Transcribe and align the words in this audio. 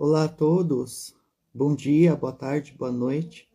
Olá 0.00 0.26
a 0.26 0.28
todos, 0.28 1.12
bom 1.52 1.74
dia, 1.74 2.14
boa 2.14 2.32
tarde, 2.32 2.72
boa 2.78 2.92
noite. 2.92 3.48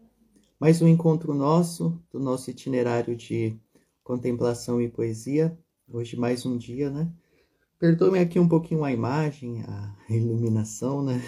Mais 0.60 0.82
um 0.82 0.90
encontro 0.90 1.34
nosso, 1.34 1.98
do 2.12 2.20
nosso 2.20 2.52
itinerário 2.52 3.16
de 3.16 3.58
contemplação 4.04 4.82
e 4.82 4.90
poesia. 4.90 5.58
Hoje 5.88 6.18
mais 6.18 6.46
um 6.46 6.58
dia, 6.58 6.90
né? 6.90 7.10
Perdoe-me 7.80 8.20
aqui 8.20 8.42
um 8.42 8.50
pouquinho 8.50 8.84
a 8.84 8.92
imagem, 8.92 9.62
a 9.62 9.96
iluminação, 10.14 11.02
né? 11.02 11.22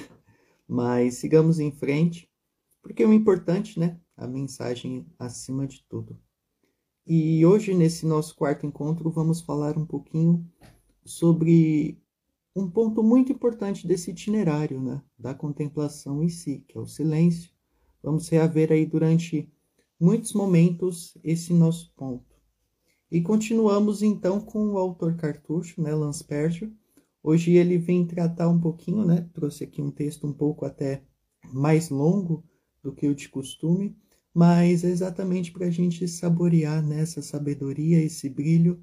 Mas 0.68 1.14
sigamos 1.14 1.60
em 1.62 1.72
frente, 1.72 2.30
porque 2.84 3.06
o 3.06 3.14
importante, 3.14 3.80
né? 3.80 3.98
A 4.18 4.28
mensagem 4.28 5.08
acima 5.18 5.66
de 5.66 5.82
tudo. 5.88 6.20
E 7.08 7.46
hoje, 7.46 7.74
nesse 7.74 8.06
nosso 8.06 8.36
quarto 8.36 8.66
encontro, 8.66 9.10
vamos 9.10 9.40
falar 9.40 9.78
um 9.78 9.86
pouquinho 9.86 10.46
sobre 11.06 12.04
um 12.56 12.70
ponto 12.70 13.04
muito 13.04 13.34
importante 13.34 13.86
desse 13.86 14.12
itinerário, 14.12 14.82
né, 14.82 15.02
da 15.20 15.34
contemplação 15.34 16.24
em 16.24 16.30
si, 16.30 16.64
que 16.68 16.78
é 16.78 16.82
o 16.82 16.88
silêncio. 16.88 17.52
Vamos 18.02 18.30
reaver 18.30 18.72
aí 18.72 18.86
durante 18.86 19.52
muitos 20.00 20.32
momentos 20.32 21.18
esse 21.22 21.54
nosso 21.54 21.92
ponto. 21.96 22.34
E 23.12 23.22
continuamos 23.22 24.02
então 24.02 24.40
com 24.40 24.74
o 24.74 24.78
autor 24.78 25.16
cartucho, 25.16 25.82
né, 25.82 25.94
Lanspergio. 25.94 26.72
Hoje 27.22 27.52
ele 27.54 27.78
vem 27.78 28.06
tratar 28.06 28.48
um 28.48 28.60
pouquinho, 28.60 29.04
né, 29.04 29.28
trouxe 29.34 29.66
aqui 29.66 29.82
um 29.82 29.92
texto 29.92 30.26
um 30.26 30.34
pouco 30.34 30.66
até 30.66 31.04
mais 31.52 31.90
longo 31.90 32.44
do 32.82 32.94
que 32.94 33.08
o 33.08 33.16
de 33.16 33.28
costume, 33.28 33.98
mas 34.34 34.84
é 34.84 34.90
exatamente 34.90 35.52
para 35.52 35.66
a 35.66 35.72
gente 35.72 36.08
saborear 36.08 36.86
nessa 36.86 37.22
sabedoria, 37.22 38.02
esse 38.02 38.30
brilho 38.30 38.82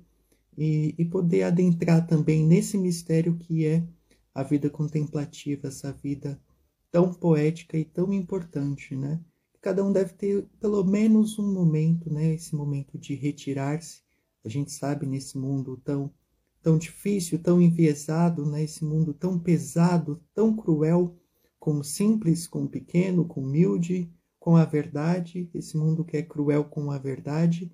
e, 0.56 0.94
e 0.98 1.04
poder 1.04 1.44
adentrar 1.44 2.06
também 2.06 2.44
nesse 2.46 2.76
mistério 2.76 3.36
que 3.36 3.66
é 3.66 3.86
a 4.34 4.42
vida 4.42 4.70
contemplativa, 4.70 5.68
essa 5.68 5.92
vida 5.92 6.40
tão 6.90 7.12
poética 7.12 7.76
e 7.78 7.84
tão 7.84 8.12
importante, 8.12 8.94
né? 8.94 9.20
Cada 9.60 9.84
um 9.84 9.92
deve 9.92 10.12
ter 10.14 10.46
pelo 10.60 10.82
menos 10.84 11.38
um 11.38 11.52
momento, 11.52 12.12
né? 12.12 12.34
Esse 12.34 12.54
momento 12.54 12.98
de 12.98 13.14
retirar-se. 13.14 14.02
A 14.44 14.48
gente 14.48 14.72
sabe 14.72 15.06
nesse 15.06 15.38
mundo 15.38 15.80
tão 15.84 16.12
tão 16.62 16.78
difícil, 16.78 17.40
tão 17.40 17.60
enviesado, 17.60 18.46
né? 18.46 18.62
Esse 18.62 18.84
mundo 18.84 19.12
tão 19.12 19.38
pesado, 19.38 20.22
tão 20.34 20.54
cruel, 20.54 21.16
com 21.58 21.78
o 21.78 21.84
simples, 21.84 22.46
com 22.46 22.64
o 22.64 22.68
pequeno, 22.68 23.24
com 23.24 23.40
o 23.40 23.44
humilde, 23.44 24.10
com 24.38 24.56
a 24.56 24.64
verdade. 24.64 25.50
Esse 25.54 25.76
mundo 25.76 26.04
que 26.04 26.16
é 26.16 26.22
cruel 26.22 26.64
com 26.64 26.90
a 26.90 26.98
verdade 26.98 27.72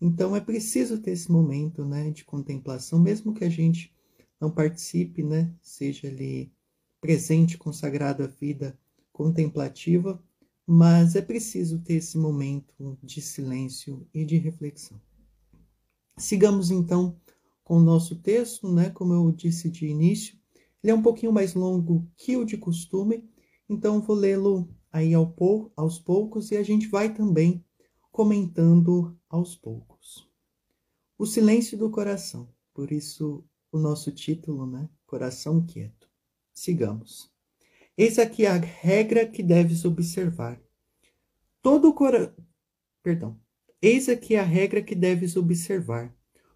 então 0.00 0.34
é 0.34 0.40
preciso 0.40 0.98
ter 0.98 1.10
esse 1.12 1.30
momento, 1.30 1.84
né, 1.84 2.10
de 2.10 2.24
contemplação, 2.24 2.98
mesmo 2.98 3.34
que 3.34 3.44
a 3.44 3.50
gente 3.50 3.94
não 4.40 4.50
participe, 4.50 5.22
né, 5.22 5.52
seja 5.60 6.08
ali 6.08 6.50
presente, 7.00 7.58
consagrado 7.58 8.22
à 8.22 8.26
vida 8.26 8.78
contemplativa, 9.12 10.22
mas 10.66 11.16
é 11.16 11.20
preciso 11.20 11.80
ter 11.80 11.94
esse 11.94 12.16
momento 12.16 12.98
de 13.02 13.20
silêncio 13.20 14.06
e 14.14 14.24
de 14.24 14.38
reflexão. 14.38 15.00
Sigamos 16.16 16.70
então 16.70 17.20
com 17.64 17.76
o 17.76 17.82
nosso 17.82 18.16
texto, 18.16 18.72
né, 18.72 18.90
como 18.90 19.12
eu 19.12 19.30
disse 19.30 19.68
de 19.68 19.86
início, 19.86 20.38
ele 20.82 20.92
é 20.92 20.94
um 20.94 21.02
pouquinho 21.02 21.32
mais 21.32 21.54
longo 21.54 22.08
que 22.16 22.36
o 22.36 22.44
de 22.44 22.56
costume, 22.56 23.28
então 23.68 24.00
vou 24.00 24.16
lê-lo 24.16 24.68
aí 24.90 25.12
aos 25.14 25.98
poucos 25.98 26.50
e 26.50 26.56
a 26.56 26.62
gente 26.62 26.88
vai 26.88 27.12
também 27.12 27.64
comentando 28.10 29.16
aos 29.30 29.54
poucos. 29.54 30.28
O 31.16 31.24
silêncio 31.24 31.78
do 31.78 31.88
coração, 31.88 32.52
por 32.74 32.90
isso 32.90 33.44
o 33.70 33.78
nosso 33.78 34.10
título, 34.10 34.66
né? 34.66 34.90
Coração 35.06 35.64
quieto. 35.64 36.10
Sigamos. 36.52 37.30
Eis 37.96 38.18
aqui 38.18 38.44
a 38.44 38.56
regra 38.56 39.26
que 39.26 39.42
deves 39.42 39.84
observar. 39.84 40.60
Todo 41.62 41.94
cora... 41.94 42.34
Perdão. 43.02 43.38
Eis 43.80 44.08
aqui 44.08 44.34
a 44.34 44.42
regra 44.42 44.82
que 44.82 44.94
deves 44.94 45.36
observar. 45.36 46.14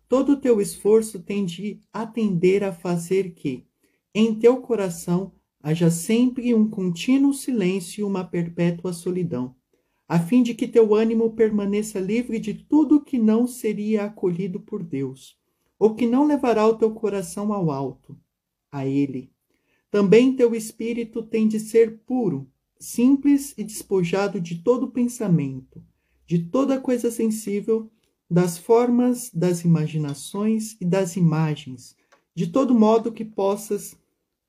Todo 0.09 0.32
o 0.32 0.41
teu 0.41 0.60
esforço 0.60 1.22
tem 1.22 1.44
de 1.44 1.81
atender 1.93 2.65
a 2.65 2.72
fazer 2.72 3.34
que, 3.34 3.66
em 4.15 4.38
teu 4.38 4.60
coração, 4.60 5.32
haja 5.60 5.91
sempre 5.91 6.54
um 6.54 6.69
contínuo 6.69 7.32
silêncio 7.32 8.00
e 8.00 8.04
uma 8.04 8.25
perpétua 8.25 8.93
solidão 8.93 9.56
a 10.09 10.19
fim 10.19 10.42
de 10.42 10.54
que 10.54 10.69
teu 10.69 10.94
ânimo 10.94 11.31
permaneça 11.31 11.98
livre 11.98 12.38
de 12.38 12.54
tudo 12.54 13.00
que 13.00 13.19
não 13.19 13.47
seria 13.47 14.04
acolhido 14.04 14.60
por 14.60 14.82
Deus, 14.82 15.38
ou 15.78 15.94
que 15.94 16.06
não 16.06 16.26
levará 16.26 16.66
o 16.66 16.76
teu 16.76 16.91
coração 16.92 17.53
ao 17.53 17.70
alto, 17.70 18.16
a 18.70 18.87
Ele. 18.87 19.31
Também 19.91 20.34
teu 20.34 20.54
espírito 20.54 21.22
tem 21.22 21.48
de 21.48 21.59
ser 21.59 21.98
puro, 22.06 22.48
simples 22.78 23.54
e 23.56 23.65
despojado 23.65 24.41
de 24.41 24.56
todo 24.56 24.91
pensamento, 24.91 25.82
de 26.26 26.38
toda 26.38 26.81
coisa 26.81 27.10
sensível, 27.10 27.91
das 28.28 28.59
formas, 28.59 29.31
das 29.32 29.65
imaginações 29.65 30.76
e 30.81 30.84
das 30.84 31.16
imagens, 31.16 31.97
de 32.34 32.48
todo 32.48 32.75
modo 32.75 33.12
que 33.12 33.25
possas 33.25 33.97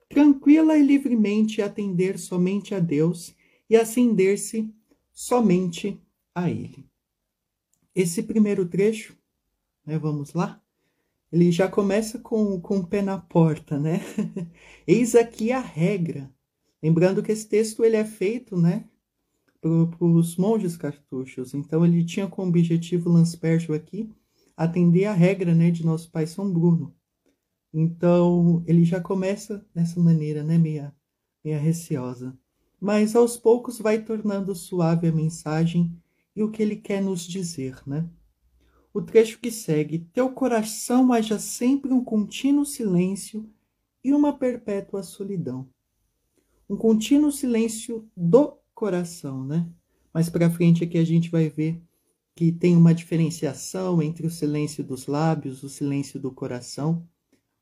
tranquila 0.09 0.77
e 0.77 0.83
livremente 0.83 1.61
atender 1.61 2.17
somente 2.17 2.73
a 2.73 2.79
Deus 2.79 3.35
e 3.69 3.75
acender-se 3.75 4.73
somente 5.15 5.97
a 6.35 6.51
Ele. 6.51 6.85
Esse 7.95 8.21
primeiro 8.21 8.67
trecho, 8.67 9.17
né, 9.85 9.97
vamos 9.97 10.33
lá, 10.33 10.61
ele 11.31 11.51
já 11.51 11.69
começa 11.69 12.19
com, 12.19 12.59
com 12.59 12.79
o 12.79 12.87
pé 12.87 13.01
na 13.01 13.17
porta, 13.17 13.79
né? 13.79 14.01
Eis 14.85 15.15
aqui 15.15 15.51
a 15.51 15.59
regra. 15.59 16.29
Lembrando 16.83 17.23
que 17.23 17.31
esse 17.31 17.47
texto 17.47 17.83
ele 17.83 17.95
é 17.95 18.05
feito, 18.05 18.57
né, 18.57 18.87
para 19.59 19.69
os 20.05 20.35
monges 20.35 20.77
cartuchos. 20.77 21.53
Então 21.53 21.85
ele 21.85 22.03
tinha 22.03 22.27
como 22.27 22.49
objetivo 22.49 23.09
Lanspergio 23.09 23.73
aqui 23.73 24.09
atender 24.55 25.05
a 25.05 25.13
regra, 25.13 25.55
né, 25.55 25.71
de 25.71 25.85
nosso 25.85 26.11
pai 26.11 26.27
São 26.27 26.51
Bruno. 26.51 26.93
Então 27.73 28.63
ele 28.67 28.83
já 28.83 29.01
começa 29.01 29.65
dessa 29.73 29.99
maneira, 29.99 30.43
né, 30.43 30.57
meia, 30.57 30.93
meia 31.43 31.57
receosa 31.57 32.37
mas 32.79 33.15
aos 33.15 33.37
poucos 33.37 33.79
vai 33.79 34.01
tornando 34.01 34.53
suave 34.55 35.07
a 35.07 35.11
mensagem 35.11 35.91
e 36.35 36.43
o 36.43 36.51
que 36.51 36.61
ele 36.61 36.75
quer 36.75 37.01
nos 37.01 37.25
dizer, 37.25 37.81
né? 37.87 38.07
O 38.93 39.01
trecho 39.01 39.39
que 39.39 39.51
segue: 39.51 39.99
Teu 40.13 40.29
coração 40.29 41.11
haja 41.11 41.37
sempre 41.39 41.91
um 41.91 42.03
contínuo 42.03 42.65
silêncio 42.65 43.49
e 44.03 44.13
uma 44.13 44.31
perpétua 44.31 45.03
solidão. 45.03 45.67
Um 46.69 46.77
contínuo 46.77 47.31
silêncio 47.31 48.09
do 48.15 48.57
coração, 48.73 49.43
né? 49.43 49.67
Mais 50.13 50.29
para 50.29 50.49
frente 50.49 50.83
aqui 50.83 50.97
a 50.97 51.03
gente 51.03 51.29
vai 51.29 51.49
ver 51.49 51.81
que 52.35 52.51
tem 52.51 52.75
uma 52.75 52.93
diferenciação 52.93 54.01
entre 54.01 54.27
o 54.27 54.31
silêncio 54.31 54.83
dos 54.83 55.07
lábios, 55.07 55.63
o 55.63 55.69
silêncio 55.69 56.19
do 56.19 56.31
coração, 56.31 57.07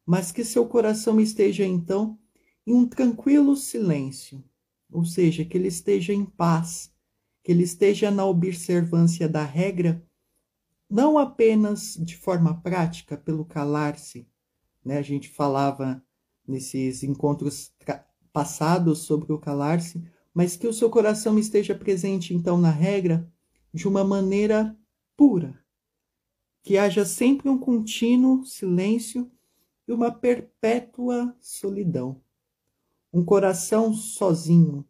mas 0.05 0.31
que 0.31 0.43
seu 0.43 0.65
coração 0.65 1.19
esteja 1.19 1.65
então 1.65 2.17
em 2.65 2.73
um 2.73 2.87
tranquilo 2.87 3.55
silêncio, 3.55 4.43
ou 4.93 5.03
seja, 5.03 5.43
que 5.43 5.57
ele 5.57 5.67
esteja 5.67 6.13
em 6.13 6.23
paz, 6.23 6.93
que 7.43 7.51
ele 7.51 7.63
esteja 7.63 8.11
na 8.11 8.25
observância 8.25 9.27
da 9.27 9.43
regra, 9.43 10.05
não 10.89 11.17
apenas 11.17 11.95
de 11.95 12.15
forma 12.15 12.61
prática, 12.61 13.17
pelo 13.17 13.43
calar-se. 13.43 14.27
Né? 14.85 14.99
A 14.99 15.01
gente 15.01 15.27
falava 15.27 16.01
nesses 16.47 17.03
encontros 17.03 17.73
passados 18.31 18.99
sobre 18.99 19.33
o 19.33 19.39
calar-se, 19.39 20.03
mas 20.33 20.55
que 20.55 20.67
o 20.67 20.73
seu 20.73 20.89
coração 20.89 21.37
esteja 21.37 21.75
presente, 21.75 22.33
então, 22.33 22.57
na 22.57 22.71
regra 22.71 23.29
de 23.73 23.87
uma 23.87 24.03
maneira 24.03 24.77
pura, 25.17 25.59
que 26.61 26.77
haja 26.77 27.05
sempre 27.05 27.49
um 27.49 27.57
contínuo 27.57 28.45
silêncio 28.45 29.31
e 29.87 29.91
uma 29.91 30.11
perpétua 30.11 31.35
solidão 31.41 32.22
um 33.13 33.23
coração 33.23 33.93
sozinho. 33.93 34.83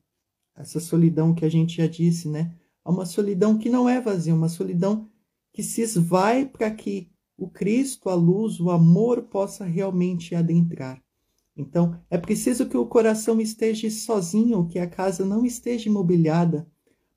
Essa 0.56 0.80
solidão 0.80 1.34
que 1.34 1.44
a 1.44 1.50
gente 1.50 1.78
já 1.78 1.88
disse, 1.88 2.30
né? 2.30 2.56
É 2.86 2.90
uma 2.90 3.06
solidão 3.06 3.58
que 3.58 3.70
não 3.70 3.90
é 3.90 4.00
vazia, 4.00 4.34
uma 4.34 4.50
solidão 4.50 5.10
que 5.52 5.62
se 5.62 5.82
esvai 5.82 6.46
para 6.46 6.72
que 6.72 7.12
o 7.38 7.50
Cristo, 7.50 8.10
a 8.10 8.16
luz, 8.16 8.60
o 8.60 8.72
amor 8.72 9.24
possa 9.24 9.66
realmente 9.66 10.34
adentrar. 10.36 11.02
Então, 11.56 12.00
é 12.10 12.18
preciso 12.18 12.68
que 12.68 12.78
o 12.78 12.86
coração 12.86 13.40
esteja 13.40 13.90
sozinho, 13.92 14.68
que 14.68 14.80
a 14.80 14.88
casa 14.88 15.26
não 15.26 15.46
esteja 15.46 15.90
imobiliada, 15.90 16.68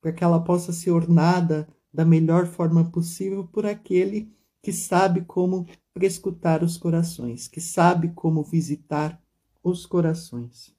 para 0.00 0.12
que 0.12 0.22
ela 0.22 0.42
possa 0.42 0.72
ser 0.72 0.90
ornada 0.90 1.68
da 1.92 2.04
melhor 2.04 2.46
forma 2.46 2.90
possível 2.90 3.46
por 3.46 3.64
aquele 3.64 4.30
que 4.62 4.72
sabe 4.72 5.22
como 5.22 5.66
prescutar 5.94 6.62
os 6.62 6.76
corações, 6.76 7.48
que 7.48 7.60
sabe 7.60 8.12
como 8.14 8.42
visitar 8.42 9.20
os 9.62 9.86
corações. 9.86 10.75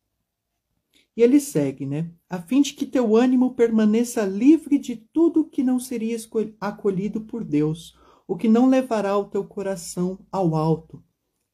E 1.18 1.24
ele 1.24 1.40
segue, 1.40 1.84
né? 1.84 2.12
A 2.30 2.40
fim 2.40 2.62
de 2.62 2.74
que 2.74 2.86
teu 2.86 3.16
ânimo 3.16 3.56
permaneça 3.56 4.24
livre 4.24 4.78
de 4.78 4.96
tudo 4.96 5.50
que 5.50 5.64
não 5.64 5.80
seria 5.80 6.16
acolhido 6.62 7.22
por 7.22 7.44
Deus, 7.44 7.98
o 8.28 8.38
que 8.38 8.48
não 8.48 8.70
levará 8.70 9.18
o 9.18 9.26
teu 9.26 9.44
coração 9.44 10.20
ao 10.32 10.56
alto, 10.56 11.04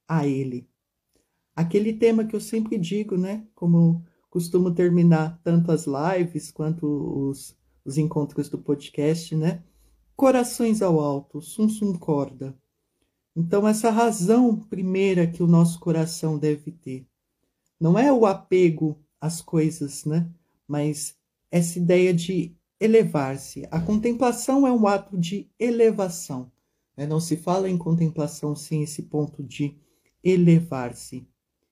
a 0.05 0.27
Ele. 0.27 0.67
Aquele 1.55 1.93
tema 1.93 2.25
que 2.25 2.35
eu 2.35 2.41
sempre 2.41 2.77
digo, 2.77 3.15
né? 3.15 3.47
Como, 3.55 4.03
costumo 4.29 4.69
terminar 4.69 5.39
tanto 5.45 5.71
as 5.71 5.85
lives 5.87 6.51
quanto 6.51 6.85
os, 7.29 7.57
os 7.85 7.97
encontros 7.97 8.49
do 8.49 8.57
podcast, 8.57 9.33
né? 9.33 9.63
Corações 10.13 10.81
ao 10.81 10.99
alto, 10.99 11.41
sum 11.41 11.69
sum 11.69 11.97
corda. 11.97 12.53
Então, 13.33 13.65
essa 13.65 13.89
razão 13.89 14.59
primeira 14.59 15.25
que 15.25 15.41
o 15.41 15.47
nosso 15.47 15.79
coração 15.79 16.37
deve 16.37 16.69
ter 16.69 17.07
não 17.79 17.97
é 17.97 18.11
o 18.11 18.25
apego 18.25 19.01
às 19.23 19.41
coisas, 19.41 20.03
né? 20.03 20.29
Mas 20.67 21.15
essa 21.49 21.79
ideia 21.79 22.13
de 22.13 22.53
elevar-se. 22.77 23.65
A 23.71 23.79
contemplação 23.79 24.67
é 24.67 24.71
um 24.71 24.85
ato 24.85 25.17
de 25.17 25.49
elevação. 25.57 26.51
Né? 26.97 27.07
Não 27.07 27.21
se 27.21 27.37
fala 27.37 27.69
em 27.69 27.77
contemplação 27.77 28.53
sem 28.53 28.83
esse 28.83 29.03
ponto 29.03 29.41
de 29.41 29.77
elevar-se. 30.21 31.25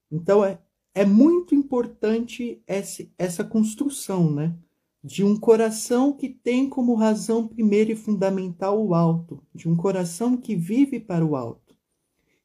Então, 0.10 0.46
é, 0.46 0.60
é 0.96 1.04
muito 1.06 1.54
importante 1.54 2.64
esse, 2.66 3.12
essa 3.18 3.44
construção, 3.44 4.32
né? 4.32 4.56
De 5.04 5.24
um 5.24 5.38
coração 5.38 6.14
que 6.14 6.30
tem 6.30 6.70
como 6.70 6.94
razão 6.94 7.48
primeira 7.48 7.92
e 7.92 7.96
fundamental 7.96 8.82
o 8.82 8.94
alto, 8.94 9.42
de 9.54 9.68
um 9.68 9.76
coração 9.76 10.38
que 10.38 10.56
vive 10.56 11.00
para 11.00 11.26
o 11.26 11.36
alto. 11.36 11.76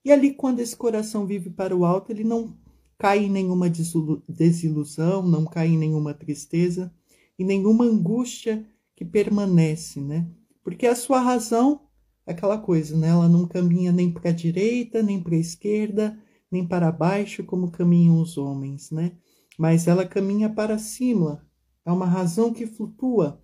E 0.05 0.11
ali, 0.11 0.33
quando 0.33 0.61
esse 0.61 0.75
coração 0.75 1.27
vive 1.27 1.51
para 1.51 1.77
o 1.77 1.85
alto, 1.85 2.11
ele 2.11 2.25
não 2.25 2.57
cai 2.99 3.25
em 3.25 3.31
nenhuma 3.31 3.71
desilusão, 4.29 5.23
não 5.23 5.45
cai 5.45 5.69
em 5.69 5.79
nenhuma 5.79 6.15
tristeza 6.15 6.93
e 7.39 7.45
nenhuma 7.45 7.85
angústia 7.85 8.67
que 8.95 9.05
permanece, 9.05 10.01
né? 10.01 10.27
Porque 10.63 10.87
a 10.87 10.97
sua 10.97 11.21
razão 11.21 11.87
aquela 12.27 12.59
coisa, 12.59 12.97
né? 12.97 13.09
Ela 13.09 13.29
não 13.29 13.47
caminha 13.47 13.93
nem 13.93 14.13
para 14.13 14.31
a 14.31 14.35
direita, 14.35 15.03
nem 15.03 15.23
para 15.23 15.37
a 15.37 15.39
esquerda, 15.39 16.19
nem 16.51 16.67
para 16.67 16.91
baixo 16.91 17.45
como 17.45 17.71
caminham 17.71 18.21
os 18.21 18.37
homens, 18.37 18.91
né? 18.91 19.13
Mas 19.57 19.87
ela 19.87 20.05
caminha 20.05 20.51
para 20.51 20.77
cima. 20.77 21.47
É 21.85 21.93
uma 21.93 22.07
razão 22.07 22.53
que 22.53 22.67
flutua, 22.67 23.41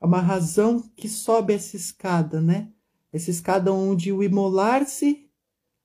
é 0.00 0.06
uma 0.06 0.20
razão 0.20 0.80
que 0.96 1.08
sobe 1.08 1.52
essa 1.52 1.76
escada, 1.76 2.40
né? 2.40 2.72
Essa 3.12 3.30
escada 3.30 3.70
onde 3.72 4.10
o 4.10 4.22
imolar-se 4.22 5.28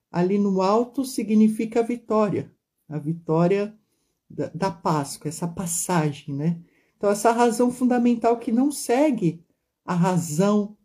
ali 0.09 0.37
no 0.37 0.61
alto 0.61 1.03
significa 1.03 1.83
vitória, 1.83 2.49
a 2.87 2.97
vitória 2.97 3.77
da, 4.29 4.47
da 4.49 4.71
Páscoa, 4.71 5.29
essa 5.29 5.47
passagem, 5.47 6.33
né? 6.33 6.59
Então, 6.95 7.09
essa 7.09 7.31
razão 7.31 7.71
fundamental 7.71 8.37
que 8.37 8.51
não 8.51 8.71
segue 8.71 9.43
a 9.85 9.93
razão 9.93 10.75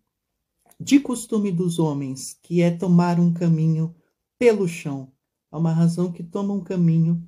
de 0.78 1.00
costume 1.00 1.50
dos 1.50 1.78
homens, 1.78 2.38
que 2.42 2.60
é 2.60 2.70
tomar 2.70 3.18
um 3.18 3.32
caminho 3.32 3.94
pelo 4.38 4.66
chão, 4.66 5.12
é 5.50 5.56
uma 5.56 5.72
razão 5.72 6.10
que 6.10 6.22
toma 6.22 6.52
um 6.52 6.62
caminho 6.62 7.22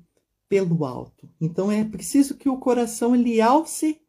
pelo 0.49 0.85
alto. 0.85 1.29
Então 1.39 1.71
é 1.71 1.83
preciso 1.83 2.35
que 2.35 2.49
o 2.49 2.57
coração 2.57 3.15
ele 3.15 3.41
alce 3.41 3.99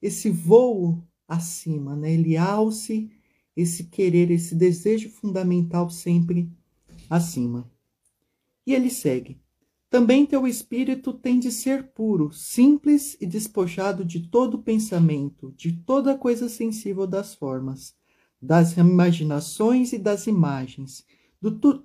esse 0.00 0.30
voo 0.30 1.02
acima, 1.26 1.96
né? 1.96 2.12
Ele 2.12 2.36
alce 2.36 3.10
esse 3.56 3.84
querer, 3.84 4.30
esse 4.30 4.54
desejo 4.54 5.10
fundamental 5.10 5.88
sempre 5.90 6.50
acima. 7.08 7.70
E 8.66 8.74
ele 8.74 8.90
segue: 8.90 9.40
Também 9.94 10.26
teu 10.26 10.44
espírito 10.44 11.12
tem 11.12 11.38
de 11.38 11.52
ser 11.52 11.92
puro, 11.92 12.32
simples 12.32 13.16
e 13.20 13.26
despojado 13.26 14.04
de 14.04 14.28
todo 14.28 14.60
pensamento, 14.60 15.54
de 15.56 15.70
toda 15.70 16.18
coisa 16.18 16.48
sensível 16.48 17.06
das 17.06 17.36
formas, 17.36 17.94
das 18.42 18.76
imaginações 18.76 19.92
e 19.92 19.98
das 19.98 20.26
imagens, 20.26 21.06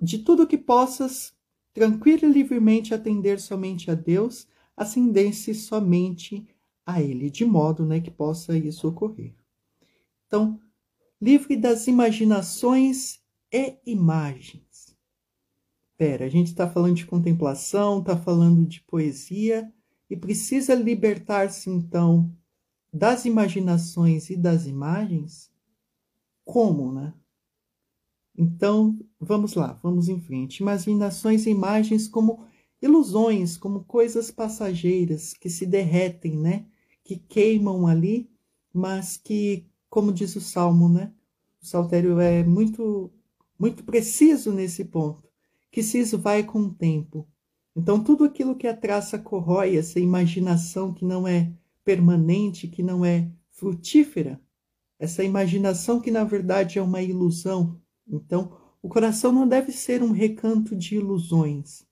de 0.02 0.18
tudo 0.18 0.44
que 0.48 0.58
possas 0.58 1.32
tranquilo 1.72 2.24
e 2.24 2.32
livremente 2.32 2.92
atender 2.92 3.38
somente 3.38 3.92
a 3.92 3.94
Deus, 3.94 4.48
ascender-se 4.76 5.54
somente 5.54 6.48
a 6.84 7.00
Ele, 7.00 7.30
de 7.30 7.44
modo 7.44 7.86
né, 7.86 8.00
que 8.00 8.10
possa 8.10 8.58
isso 8.58 8.88
ocorrer. 8.88 9.36
Então, 10.26 10.58
livre 11.22 11.56
das 11.56 11.86
imaginações 11.86 13.20
e 13.52 13.78
imagens. 13.86 14.69
Pera, 16.00 16.24
a 16.24 16.28
gente 16.30 16.46
está 16.46 16.66
falando 16.66 16.96
de 16.96 17.04
contemplação, 17.04 17.98
está 17.98 18.16
falando 18.16 18.64
de 18.64 18.80
poesia 18.84 19.70
e 20.08 20.16
precisa 20.16 20.74
libertar-se 20.74 21.68
então 21.68 22.34
das 22.90 23.26
imaginações 23.26 24.30
e 24.30 24.36
das 24.38 24.64
imagens? 24.64 25.52
Como, 26.42 26.90
né? 26.90 27.12
Então, 28.34 28.98
vamos 29.20 29.52
lá, 29.52 29.78
vamos 29.82 30.08
em 30.08 30.18
frente. 30.18 30.60
Imaginações 30.60 31.44
e 31.44 31.50
imagens 31.50 32.08
como 32.08 32.46
ilusões, 32.80 33.58
como 33.58 33.84
coisas 33.84 34.30
passageiras 34.30 35.34
que 35.34 35.50
se 35.50 35.66
derretem, 35.66 36.34
né? 36.34 36.64
Que 37.04 37.16
queimam 37.16 37.86
ali, 37.86 38.26
mas 38.72 39.18
que, 39.18 39.66
como 39.90 40.14
diz 40.14 40.34
o 40.34 40.40
Salmo, 40.40 40.88
né? 40.88 41.12
O 41.62 41.66
Saltério 41.66 42.18
é 42.18 42.42
muito, 42.42 43.12
muito 43.58 43.84
preciso 43.84 44.50
nesse 44.50 44.86
ponto, 44.86 45.29
que 45.70 45.82
se 45.82 46.02
vai 46.16 46.42
com 46.42 46.60
o 46.60 46.74
tempo. 46.74 47.28
Então, 47.76 48.02
tudo 48.02 48.24
aquilo 48.24 48.56
que 48.56 48.66
a 48.66 48.76
traça 48.76 49.18
corrói, 49.18 49.76
essa 49.76 50.00
imaginação 50.00 50.92
que 50.92 51.04
não 51.04 51.26
é 51.26 51.52
permanente, 51.84 52.68
que 52.68 52.82
não 52.82 53.04
é 53.04 53.30
frutífera, 53.50 54.40
essa 54.98 55.24
imaginação 55.24 56.00
que 56.00 56.10
na 56.10 56.24
verdade 56.24 56.78
é 56.78 56.82
uma 56.82 57.00
ilusão, 57.00 57.80
então, 58.06 58.56
o 58.82 58.88
coração 58.88 59.32
não 59.32 59.46
deve 59.46 59.72
ser 59.72 60.02
um 60.02 60.10
recanto 60.10 60.74
de 60.74 60.96
ilusões, 60.96 61.86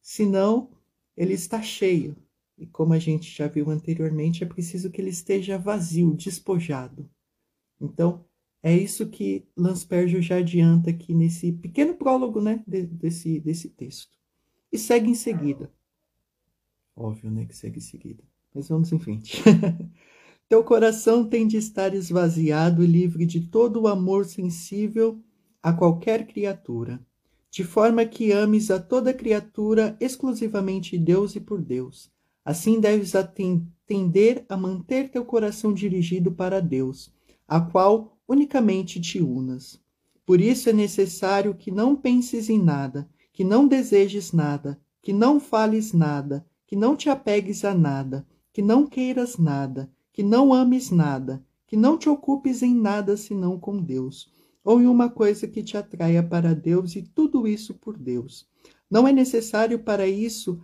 senão 0.00 0.70
ele 1.16 1.34
está 1.34 1.60
cheio. 1.60 2.16
E 2.56 2.66
como 2.66 2.92
a 2.92 2.98
gente 2.98 3.30
já 3.30 3.46
viu 3.48 3.70
anteriormente, 3.70 4.42
é 4.42 4.46
preciso 4.46 4.90
que 4.90 5.00
ele 5.00 5.10
esteja 5.10 5.58
vazio, 5.58 6.14
despojado. 6.14 7.08
Então, 7.80 8.24
é 8.62 8.76
isso 8.76 9.08
que 9.08 9.46
Lanspergio 9.56 10.20
já 10.20 10.36
adianta 10.36 10.90
aqui 10.90 11.14
nesse 11.14 11.52
pequeno 11.52 11.94
prólogo 11.94 12.40
né, 12.40 12.62
desse, 12.66 13.38
desse 13.40 13.68
texto. 13.68 14.10
E 14.72 14.78
segue 14.78 15.10
em 15.10 15.14
seguida. 15.14 15.72
Óbvio, 16.94 17.30
né, 17.30 17.46
que 17.46 17.56
segue 17.56 17.78
em 17.78 17.82
seguida. 17.82 18.22
Mas 18.52 18.68
vamos 18.68 18.92
em 18.92 18.98
frente. 18.98 19.42
Teu 20.48 20.64
coração 20.64 21.28
tem 21.28 21.46
de 21.46 21.56
estar 21.56 21.94
esvaziado 21.94 22.82
e 22.82 22.86
livre 22.86 23.24
de 23.24 23.42
todo 23.42 23.82
o 23.82 23.88
amor 23.88 24.24
sensível 24.24 25.22
a 25.62 25.72
qualquer 25.72 26.26
criatura, 26.26 27.00
de 27.50 27.62
forma 27.62 28.04
que 28.04 28.32
ames 28.32 28.70
a 28.70 28.80
toda 28.80 29.12
criatura 29.12 29.96
exclusivamente 30.00 30.98
Deus 30.98 31.36
e 31.36 31.40
por 31.40 31.60
Deus. 31.60 32.10
Assim 32.44 32.80
deves 32.80 33.14
atender 33.14 34.44
a 34.48 34.56
manter 34.56 35.10
teu 35.10 35.24
coração 35.24 35.72
dirigido 35.72 36.32
para 36.32 36.60
Deus, 36.60 37.12
a 37.46 37.60
qual 37.60 38.17
unicamente 38.28 39.00
te 39.00 39.20
unas. 39.20 39.80
Por 40.26 40.40
isso 40.40 40.68
é 40.68 40.72
necessário 40.72 41.54
que 41.54 41.70
não 41.70 41.96
penses 41.96 42.50
em 42.50 42.62
nada, 42.62 43.08
que 43.32 43.42
não 43.42 43.66
desejes 43.66 44.30
nada, 44.32 44.78
que 45.00 45.12
não 45.12 45.40
fales 45.40 45.92
nada, 45.92 46.46
que 46.66 46.76
não 46.76 46.94
te 46.94 47.08
apegues 47.08 47.64
a 47.64 47.74
nada, 47.74 48.26
que 48.52 48.60
não 48.60 48.86
queiras 48.86 49.38
nada, 49.38 49.90
que 50.12 50.22
não 50.22 50.52
ames 50.52 50.90
nada, 50.90 51.42
que 51.66 51.76
não 51.76 51.96
te 51.96 52.08
ocupes 52.08 52.62
em 52.62 52.74
nada 52.74 53.16
senão 53.16 53.58
com 53.58 53.82
Deus 53.82 54.30
ou 54.68 54.82
em 54.82 54.86
uma 54.86 55.08
coisa 55.08 55.48
que 55.48 55.62
te 55.62 55.78
atraia 55.78 56.22
para 56.22 56.54
Deus 56.54 56.94
e 56.94 57.00
tudo 57.00 57.48
isso 57.48 57.72
por 57.72 57.96
Deus. 57.96 58.46
Não 58.90 59.08
é 59.08 59.12
necessário 59.12 59.78
para 59.78 60.06
isso 60.06 60.60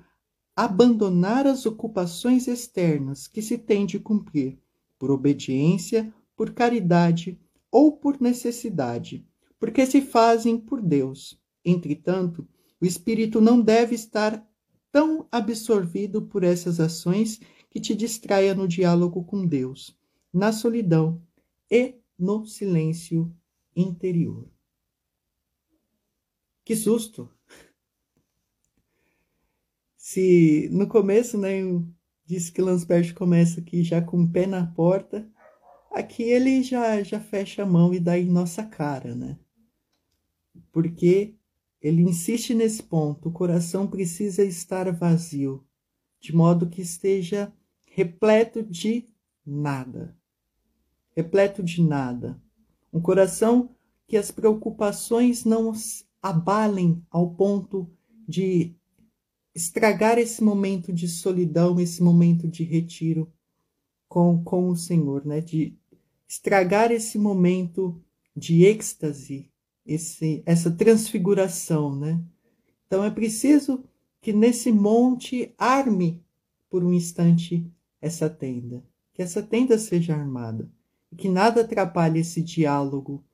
abandonar 0.54 1.46
as 1.46 1.64
ocupações 1.64 2.46
externas 2.46 3.26
que 3.26 3.40
se 3.40 3.56
tem 3.56 3.86
de 3.86 3.98
cumprir, 3.98 4.58
por 4.98 5.10
obediência, 5.10 6.12
por 6.36 6.50
caridade 6.52 7.40
ou 7.74 7.96
por 7.96 8.20
necessidade, 8.20 9.26
porque 9.58 9.84
se 9.84 10.00
fazem 10.00 10.56
por 10.56 10.80
Deus. 10.80 11.42
Entretanto, 11.64 12.46
o 12.80 12.86
espírito 12.86 13.40
não 13.40 13.60
deve 13.60 13.96
estar 13.96 14.48
tão 14.92 15.26
absorvido 15.32 16.22
por 16.22 16.44
essas 16.44 16.78
ações 16.78 17.40
que 17.68 17.80
te 17.80 17.92
distraia 17.92 18.54
no 18.54 18.68
diálogo 18.68 19.24
com 19.24 19.44
Deus, 19.44 19.98
na 20.32 20.52
solidão 20.52 21.20
e 21.68 21.96
no 22.16 22.46
silêncio 22.46 23.34
interior. 23.74 24.48
Que 26.64 26.76
susto! 26.76 27.28
Se 29.96 30.68
no 30.70 30.86
começo, 30.86 31.36
né, 31.36 31.60
eu 31.60 31.84
disse 32.24 32.52
que 32.52 32.62
Lansbert 32.62 33.14
começa 33.14 33.60
aqui 33.60 33.82
já 33.82 34.00
com 34.00 34.22
o 34.22 34.30
pé 34.30 34.46
na 34.46 34.64
porta, 34.64 35.28
aqui 35.94 36.22
ele 36.22 36.62
já, 36.62 37.02
já 37.02 37.20
fecha 37.20 37.62
a 37.62 37.66
mão 37.66 37.94
e 37.94 38.00
dá 38.00 38.18
em 38.18 38.26
nossa 38.26 38.64
cara, 38.64 39.14
né? 39.14 39.38
Porque 40.72 41.34
ele 41.80 42.02
insiste 42.02 42.54
nesse 42.54 42.82
ponto, 42.82 43.28
o 43.28 43.32
coração 43.32 43.86
precisa 43.86 44.42
estar 44.44 44.90
vazio, 44.92 45.64
de 46.20 46.34
modo 46.34 46.68
que 46.68 46.82
esteja 46.82 47.52
repleto 47.86 48.62
de 48.62 49.08
nada. 49.46 50.16
Repleto 51.14 51.62
de 51.62 51.82
nada. 51.82 52.40
Um 52.92 53.00
coração 53.00 53.70
que 54.06 54.16
as 54.16 54.30
preocupações 54.30 55.44
não 55.44 55.72
abalem 56.20 57.02
ao 57.10 57.30
ponto 57.34 57.88
de 58.26 58.74
estragar 59.54 60.18
esse 60.18 60.42
momento 60.42 60.92
de 60.92 61.06
solidão, 61.06 61.78
esse 61.78 62.02
momento 62.02 62.48
de 62.48 62.64
retiro 62.64 63.32
com, 64.08 64.42
com 64.42 64.68
o 64.68 64.76
Senhor, 64.76 65.24
né? 65.24 65.40
De 65.40 65.76
estragar 66.34 66.90
esse 66.90 67.16
momento 67.16 68.00
de 68.36 68.64
êxtase, 68.64 69.50
esse, 69.86 70.42
essa 70.44 70.70
transfiguração, 70.70 71.94
né? 71.94 72.20
Então 72.86 73.04
é 73.04 73.10
preciso 73.10 73.84
que 74.20 74.32
nesse 74.32 74.72
monte 74.72 75.54
arme 75.56 76.22
por 76.68 76.82
um 76.82 76.92
instante 76.92 77.64
essa 78.00 78.28
tenda, 78.28 78.82
que 79.12 79.22
essa 79.22 79.42
tenda 79.42 79.78
seja 79.78 80.14
armada, 80.14 80.68
que 81.16 81.28
nada 81.28 81.60
atrapalhe 81.60 82.20
esse 82.20 82.42
diálogo, 82.42 83.24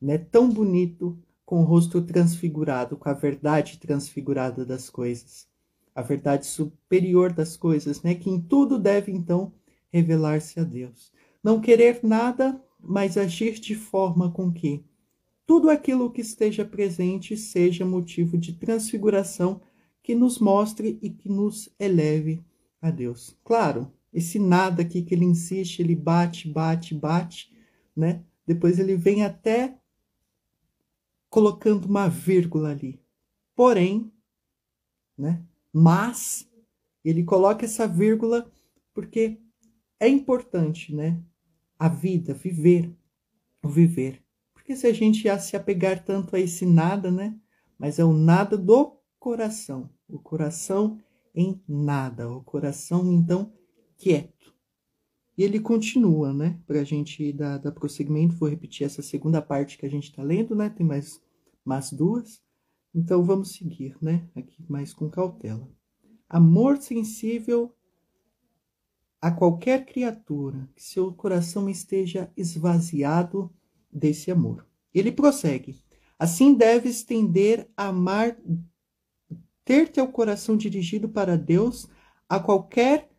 né, 0.00 0.18
tão 0.18 0.50
bonito 0.50 1.18
com 1.46 1.62
o 1.62 1.64
rosto 1.64 2.02
transfigurado, 2.02 2.96
com 2.96 3.08
a 3.08 3.14
verdade 3.14 3.78
transfigurada 3.78 4.66
das 4.66 4.90
coisas, 4.90 5.48
a 5.94 6.02
verdade 6.02 6.46
superior 6.46 7.32
das 7.32 7.56
coisas, 7.56 8.02
né, 8.02 8.14
que 8.14 8.28
em 8.28 8.40
tudo 8.40 8.78
deve 8.78 9.10
então 9.10 9.52
revelar-se 9.90 10.60
a 10.60 10.64
Deus. 10.64 11.13
Não 11.44 11.60
querer 11.60 12.00
nada, 12.02 12.58
mas 12.80 13.18
agir 13.18 13.60
de 13.60 13.74
forma 13.74 14.32
com 14.32 14.50
que 14.50 14.82
tudo 15.46 15.68
aquilo 15.68 16.10
que 16.10 16.22
esteja 16.22 16.64
presente 16.64 17.36
seja 17.36 17.84
motivo 17.84 18.38
de 18.38 18.54
transfiguração 18.54 19.60
que 20.02 20.14
nos 20.14 20.38
mostre 20.38 20.98
e 21.02 21.10
que 21.10 21.28
nos 21.28 21.68
eleve 21.78 22.42
a 22.80 22.90
Deus. 22.90 23.36
Claro, 23.44 23.92
esse 24.10 24.38
nada 24.38 24.80
aqui 24.80 25.02
que 25.02 25.14
ele 25.14 25.26
insiste, 25.26 25.80
ele 25.80 25.94
bate, 25.94 26.48
bate, 26.48 26.94
bate, 26.94 27.54
né? 27.94 28.24
Depois 28.46 28.78
ele 28.78 28.96
vem 28.96 29.22
até 29.22 29.76
colocando 31.28 31.84
uma 31.84 32.08
vírgula 32.08 32.70
ali. 32.70 32.98
Porém, 33.54 34.10
né? 35.16 35.42
Mas 35.70 36.48
ele 37.04 37.22
coloca 37.22 37.66
essa 37.66 37.86
vírgula 37.86 38.50
porque 38.94 39.38
é 40.00 40.08
importante, 40.08 40.94
né? 40.94 41.20
A 41.78 41.88
vida, 41.88 42.34
viver, 42.34 42.94
o 43.62 43.68
viver. 43.68 44.22
Porque 44.52 44.76
se 44.76 44.86
a 44.86 44.92
gente 44.92 45.24
ia 45.24 45.38
se 45.38 45.56
apegar 45.56 46.04
tanto 46.04 46.34
a 46.36 46.40
esse 46.40 46.64
nada, 46.64 47.10
né? 47.10 47.38
Mas 47.78 47.98
é 47.98 48.04
o 48.04 48.12
nada 48.12 48.56
do 48.56 48.96
coração. 49.18 49.90
O 50.08 50.18
coração 50.18 50.98
em 51.34 51.60
nada. 51.68 52.30
O 52.30 52.42
coração, 52.42 53.12
então, 53.12 53.52
quieto. 53.96 54.54
E 55.36 55.42
ele 55.42 55.58
continua, 55.58 56.32
né? 56.32 56.60
Para 56.66 56.80
a 56.80 56.84
gente 56.84 57.32
dar, 57.32 57.58
dar 57.58 57.72
prosseguimento, 57.72 58.36
vou 58.36 58.48
repetir 58.48 58.86
essa 58.86 59.02
segunda 59.02 59.42
parte 59.42 59.76
que 59.76 59.84
a 59.84 59.90
gente 59.90 60.04
está 60.04 60.22
lendo, 60.22 60.54
né? 60.54 60.70
Tem 60.70 60.86
mais, 60.86 61.20
mais 61.64 61.92
duas. 61.92 62.40
Então 62.94 63.24
vamos 63.24 63.52
seguir, 63.52 63.96
né? 64.00 64.28
Aqui 64.36 64.64
mais 64.68 64.94
com 64.94 65.10
cautela. 65.10 65.68
Amor 66.28 66.76
sensível 66.76 67.74
a 69.24 69.30
qualquer 69.30 69.86
criatura 69.86 70.68
que 70.76 70.84
seu 70.84 71.10
coração 71.10 71.66
esteja 71.66 72.30
esvaziado 72.36 73.50
desse 73.90 74.30
amor. 74.30 74.66
Ele 74.92 75.10
prossegue: 75.10 75.82
Assim 76.18 76.52
deves 76.52 77.02
tender 77.02 77.66
a 77.74 77.86
amar, 77.86 78.36
ter 79.64 79.88
teu 79.88 80.06
coração 80.08 80.58
dirigido 80.58 81.08
para 81.08 81.38
Deus 81.38 81.88
a 82.28 82.38
qualquer 82.38 83.10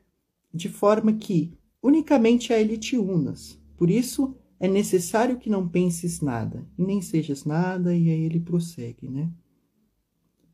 de 0.53 0.69
forma 0.69 1.11
que 1.11 1.57
unicamente 1.81 2.53
a 2.53 2.61
ele 2.61 2.77
te 2.77 2.95
unas. 2.95 3.59
Por 3.75 3.89
isso 3.89 4.35
é 4.59 4.67
necessário 4.67 5.39
que 5.39 5.49
não 5.49 5.67
penses 5.67 6.21
nada 6.21 6.69
e 6.77 6.83
nem 6.83 7.01
sejas 7.01 7.45
nada, 7.45 7.95
e 7.95 8.11
aí 8.11 8.21
ele 8.25 8.39
prossegue, 8.39 9.09
né? 9.09 9.27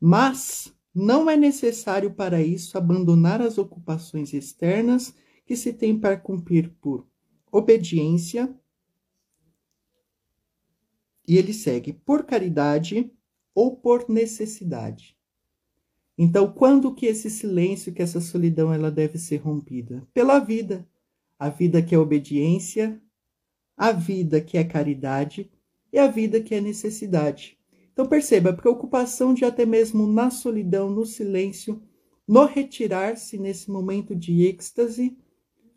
Mas 0.00 0.72
não 0.94 1.28
é 1.28 1.36
necessário 1.36 2.10
para 2.14 2.42
isso 2.42 2.78
abandonar 2.78 3.42
as 3.42 3.58
ocupações 3.58 4.32
externas 4.32 5.14
que 5.44 5.56
se 5.56 5.72
tem 5.72 5.98
para 5.98 6.16
cumprir 6.16 6.70
por 6.80 7.06
obediência. 7.50 8.54
E 11.26 11.36
ele 11.36 11.52
segue 11.52 11.92
por 11.92 12.24
caridade 12.24 13.10
ou 13.54 13.76
por 13.76 14.08
necessidade. 14.08 15.16
Então, 16.16 16.52
quando 16.52 16.94
que 16.94 17.06
esse 17.06 17.30
silêncio, 17.30 17.92
que 17.92 18.02
essa 18.02 18.20
solidão, 18.20 18.72
ela 18.72 18.90
deve 18.90 19.18
ser 19.18 19.38
rompida? 19.38 20.06
Pela 20.12 20.38
vida. 20.38 20.86
A 21.38 21.48
vida 21.48 21.82
que 21.82 21.94
é 21.94 21.98
obediência, 21.98 23.02
a 23.76 23.90
vida 23.90 24.40
que 24.40 24.56
é 24.56 24.62
caridade 24.62 25.50
e 25.92 25.98
a 25.98 26.06
vida 26.06 26.40
que 26.40 26.54
é 26.54 26.60
necessidade. 26.60 27.58
Então 27.92 28.06
perceba, 28.06 28.50
a 28.50 28.56
preocupação 28.56 29.34
de 29.34 29.44
até 29.44 29.66
mesmo 29.66 30.06
na 30.06 30.30
solidão, 30.30 30.88
no 30.88 31.04
silêncio, 31.04 31.82
no 32.26 32.44
retirar-se 32.46 33.36
nesse 33.36 33.70
momento 33.70 34.14
de 34.14 34.44
êxtase, 34.44 35.16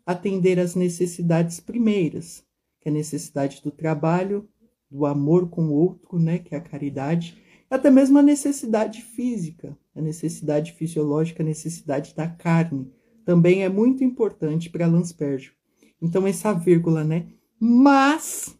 atender 0.06 0.60
às 0.60 0.76
necessidades 0.76 1.58
primeiras, 1.58 2.44
que 2.80 2.88
é 2.88 2.92
a 2.92 2.94
necessidade 2.94 3.60
do 3.62 3.72
trabalho, 3.72 4.48
do 4.88 5.04
amor 5.04 5.50
com 5.50 5.66
o 5.66 5.72
outro, 5.72 6.18
né, 6.18 6.38
que 6.38 6.54
é 6.54 6.58
a 6.58 6.60
caridade, 6.60 7.42
até 7.68 7.90
mesmo 7.90 8.18
a 8.18 8.22
necessidade 8.22 9.02
física, 9.02 9.76
a 9.94 10.00
necessidade 10.00 10.72
fisiológica, 10.72 11.42
a 11.42 11.46
necessidade 11.46 12.14
da 12.14 12.28
carne, 12.28 12.92
também 13.24 13.64
é 13.64 13.68
muito 13.68 14.04
importante 14.04 14.70
para 14.70 14.86
Lanspergio. 14.86 15.52
Então, 16.00 16.26
essa 16.26 16.52
vírgula, 16.52 17.02
né? 17.02 17.26
Mas, 17.58 18.56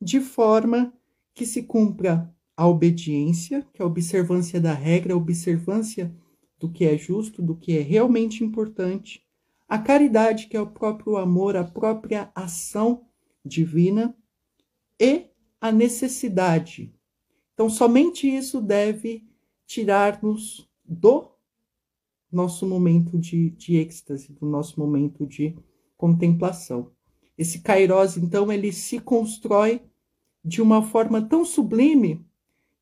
de 0.00 0.20
forma 0.20 0.92
que 1.34 1.46
se 1.46 1.62
cumpra 1.62 2.30
a 2.54 2.66
obediência, 2.66 3.66
que 3.72 3.80
é 3.80 3.84
a 3.84 3.88
observância 3.88 4.60
da 4.60 4.74
regra, 4.74 5.14
a 5.14 5.16
observância 5.16 6.14
do 6.58 6.70
que 6.70 6.84
é 6.84 6.96
justo, 6.98 7.40
do 7.40 7.56
que 7.56 7.78
é 7.78 7.80
realmente 7.80 8.44
importante, 8.44 9.25
a 9.68 9.78
caridade, 9.78 10.46
que 10.46 10.56
é 10.56 10.60
o 10.60 10.70
próprio 10.70 11.16
amor, 11.16 11.56
a 11.56 11.64
própria 11.64 12.30
ação 12.34 13.06
divina, 13.44 14.16
e 14.98 15.26
a 15.60 15.70
necessidade, 15.70 16.96
então, 17.56 17.70
somente 17.70 18.28
isso 18.28 18.60
deve 18.60 19.26
tirar-nos 19.66 20.68
do 20.84 21.30
nosso 22.30 22.66
momento 22.66 23.18
de, 23.18 23.48
de 23.48 23.76
êxtase, 23.76 24.30
do 24.34 24.44
nosso 24.44 24.78
momento 24.78 25.26
de 25.26 25.56
contemplação. 25.96 26.92
Esse 27.36 27.62
Kairos, 27.62 28.18
então, 28.18 28.52
ele 28.52 28.70
se 28.72 29.00
constrói 29.00 29.80
de 30.44 30.60
uma 30.60 30.82
forma 30.82 31.26
tão 31.26 31.46
sublime 31.46 32.22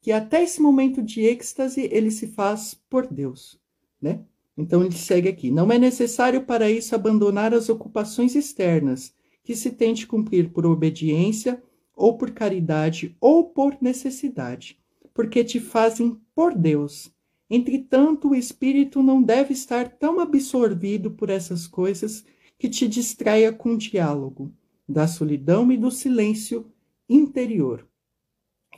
que 0.00 0.10
até 0.10 0.42
esse 0.42 0.60
momento 0.60 1.00
de 1.00 1.20
êxtase 1.20 1.88
ele 1.92 2.10
se 2.10 2.26
faz 2.26 2.74
por 2.90 3.06
Deus, 3.06 3.60
né? 4.02 4.24
Então 4.56 4.84
ele 4.84 4.96
segue 4.96 5.28
aqui: 5.28 5.50
não 5.50 5.70
é 5.70 5.78
necessário 5.78 6.44
para 6.44 6.70
isso 6.70 6.94
abandonar 6.94 7.52
as 7.52 7.68
ocupações 7.68 8.34
externas 8.34 9.14
que 9.42 9.54
se 9.54 9.70
tente 9.70 10.06
cumprir 10.06 10.50
por 10.50 10.64
obediência 10.64 11.62
ou 11.94 12.16
por 12.16 12.32
caridade, 12.32 13.16
ou 13.20 13.44
por 13.44 13.76
necessidade, 13.80 14.78
porque 15.12 15.44
te 15.44 15.60
fazem 15.60 16.18
por 16.34 16.54
Deus. 16.56 17.12
Entretanto, 17.48 18.30
o 18.30 18.34
espírito 18.34 19.02
não 19.02 19.22
deve 19.22 19.52
estar 19.52 19.88
tão 19.88 20.18
absorvido 20.18 21.10
por 21.10 21.30
essas 21.30 21.66
coisas 21.66 22.24
que 22.58 22.68
te 22.68 22.88
distraia 22.88 23.52
com 23.52 23.74
o 23.74 23.78
diálogo 23.78 24.52
da 24.88 25.06
solidão 25.06 25.70
e 25.70 25.76
do 25.76 25.90
silêncio 25.90 26.66
interior. 27.08 27.86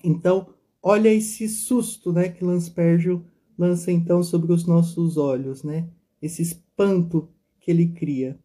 Então, 0.02 0.48
olha 0.82 1.12
esse 1.12 1.48
susto, 1.48 2.12
né, 2.12 2.28
que 2.28 2.44
Lanspergio 2.44 3.24
lança 3.58 3.90
então 3.90 4.22
sobre 4.22 4.52
os 4.52 4.66
nossos 4.66 5.16
olhos, 5.16 5.62
né? 5.62 5.88
Esse 6.20 6.42
espanto 6.42 7.28
que 7.60 7.70
ele 7.70 7.88
cria 7.88 8.38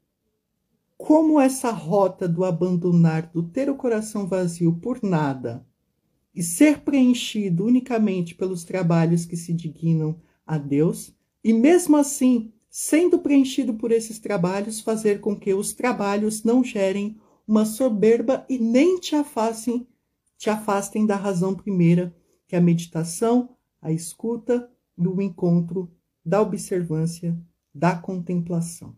como 1.01 1.41
essa 1.41 1.71
rota 1.71 2.27
do 2.27 2.45
abandonar, 2.45 3.31
do 3.33 3.41
ter 3.41 3.71
o 3.71 3.75
coração 3.75 4.27
vazio 4.27 4.73
por 4.75 5.01
nada 5.01 5.65
e 6.33 6.43
ser 6.43 6.81
preenchido 6.81 7.65
unicamente 7.65 8.35
pelos 8.35 8.63
trabalhos 8.63 9.25
que 9.25 9.35
se 9.35 9.51
dignam 9.51 10.21
a 10.45 10.59
Deus, 10.59 11.11
e 11.43 11.53
mesmo 11.53 11.97
assim, 11.97 12.53
sendo 12.69 13.17
preenchido 13.17 13.73
por 13.73 13.91
esses 13.91 14.19
trabalhos, 14.19 14.79
fazer 14.79 15.19
com 15.19 15.35
que 15.35 15.55
os 15.55 15.73
trabalhos 15.73 16.43
não 16.43 16.63
gerem 16.63 17.17
uma 17.47 17.65
soberba 17.65 18.45
e 18.47 18.59
nem 18.59 18.99
te 18.99 19.15
afastem, 19.15 19.87
te 20.37 20.51
afastem 20.51 21.03
da 21.03 21.15
razão 21.15 21.55
primeira, 21.55 22.15
que 22.47 22.55
é 22.55 22.59
a 22.59 22.61
meditação, 22.61 23.49
a 23.81 23.91
escuta 23.91 24.69
e 25.09 25.13
o 25.13 25.21
encontro 25.21 25.91
da 26.23 26.41
observância, 26.41 27.37
da 27.73 27.95
contemplação. 27.95 28.95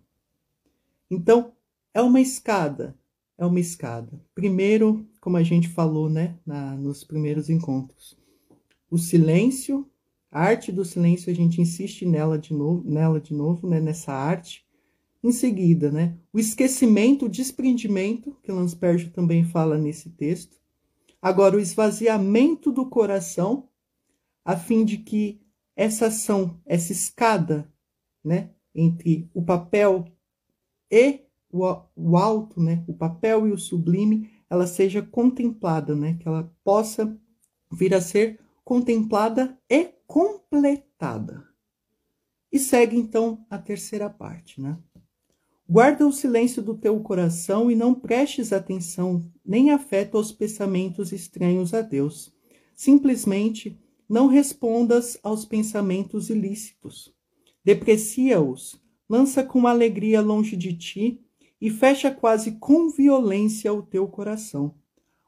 Então, 1.09 1.53
é 1.93 2.01
uma 2.01 2.19
escada, 2.19 2.97
é 3.37 3.45
uma 3.45 3.59
escada. 3.59 4.19
Primeiro, 4.33 5.07
como 5.21 5.37
a 5.37 5.43
gente 5.43 5.69
falou, 5.69 6.09
né, 6.09 6.37
na, 6.45 6.75
nos 6.75 7.03
primeiros 7.03 7.49
encontros, 7.49 8.17
o 8.89 8.97
silêncio, 8.97 9.87
a 10.31 10.41
arte 10.41 10.71
do 10.71 10.83
silêncio, 10.83 11.31
a 11.31 11.35
gente 11.35 11.61
insiste 11.61 12.05
nela 12.05 12.37
de 12.37 12.53
novo, 12.53 12.83
nela 12.89 13.21
de 13.21 13.33
novo, 13.33 13.67
né, 13.67 13.79
nessa 13.79 14.11
arte. 14.11 14.65
Em 15.23 15.31
seguida, 15.31 15.91
né, 15.91 16.17
o 16.33 16.39
esquecimento, 16.39 17.25
o 17.25 17.29
desprendimento, 17.29 18.35
que 18.43 18.51
Lanspergio 18.51 19.11
também 19.11 19.43
fala 19.45 19.77
nesse 19.77 20.09
texto. 20.09 20.57
Agora, 21.21 21.55
o 21.55 21.59
esvaziamento 21.59 22.71
do 22.71 22.85
coração, 22.89 23.69
a 24.43 24.57
fim 24.57 24.83
de 24.83 24.97
que 24.97 25.42
essa 25.75 26.07
ação, 26.07 26.59
essa 26.65 26.91
escada 26.91 27.71
né, 28.23 28.51
entre 28.73 29.29
o 29.33 29.43
papel 29.43 30.05
e 30.89 31.21
o, 31.51 31.63
o 31.95 32.17
alto, 32.17 32.61
né, 32.61 32.83
o 32.87 32.93
papel 32.93 33.47
e 33.47 33.51
o 33.51 33.57
sublime, 33.57 34.29
ela 34.49 34.67
seja 34.67 35.01
contemplada, 35.01 35.95
né, 35.95 36.17
que 36.19 36.27
ela 36.27 36.51
possa 36.63 37.17
vir 37.71 37.93
a 37.93 38.01
ser 38.01 38.39
contemplada 38.63 39.57
e 39.69 39.93
completada. 40.07 41.47
E 42.51 42.59
segue 42.59 42.95
então 42.95 43.45
a 43.49 43.57
terceira 43.57 44.09
parte, 44.09 44.61
né? 44.61 44.77
Guarda 45.67 46.05
o 46.05 46.11
silêncio 46.11 46.61
do 46.61 46.77
teu 46.77 46.99
coração 46.99 47.71
e 47.71 47.75
não 47.75 47.95
prestes 47.95 48.53
atenção 48.53 49.27
nem 49.43 49.71
afeto 49.71 50.17
aos 50.17 50.31
pensamentos 50.31 51.11
estranhos 51.11 51.73
a 51.73 51.81
Deus. 51.81 52.31
Simplesmente 52.75 53.81
não 54.09 54.27
respondas 54.27 55.17
aos 55.23 55.45
pensamentos 55.45 56.29
ilícitos. 56.29 57.13
Deprecia-os, 57.63 58.79
lança 59.09 59.43
com 59.43 59.65
alegria 59.67 60.21
longe 60.21 60.55
de 60.55 60.73
ti 60.73 61.21
e 61.59 61.69
fecha 61.69 62.11
quase 62.11 62.53
com 62.53 62.89
violência 62.89 63.73
o 63.73 63.81
teu 63.81 64.07
coração. 64.07 64.75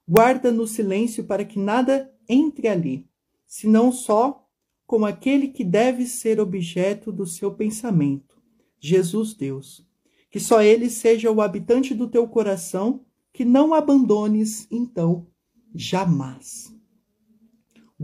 Guarda 0.08 0.52
no 0.52 0.68
silêncio 0.68 1.24
para 1.24 1.46
que 1.46 1.58
nada 1.58 2.14
entre 2.28 2.68
ali, 2.68 3.08
senão 3.48 3.92
só 3.92 4.46
como 4.86 5.06
aquele 5.06 5.48
que 5.48 5.64
deve 5.64 6.06
ser 6.06 6.40
objeto 6.40 7.12
do 7.12 7.26
seu 7.26 7.54
pensamento, 7.54 8.42
Jesus 8.80 9.34
Deus. 9.34 9.86
Que 10.30 10.40
só 10.40 10.62
ele 10.62 10.90
seja 10.90 11.32
o 11.32 11.42
habitante 11.42 11.96
do 11.96 12.08
teu 12.08 12.28
coração, 12.28 13.06
que 13.32 13.46
não 13.46 13.74
abandones, 13.74 14.68
então, 14.70 15.28
jamais. 15.74 16.75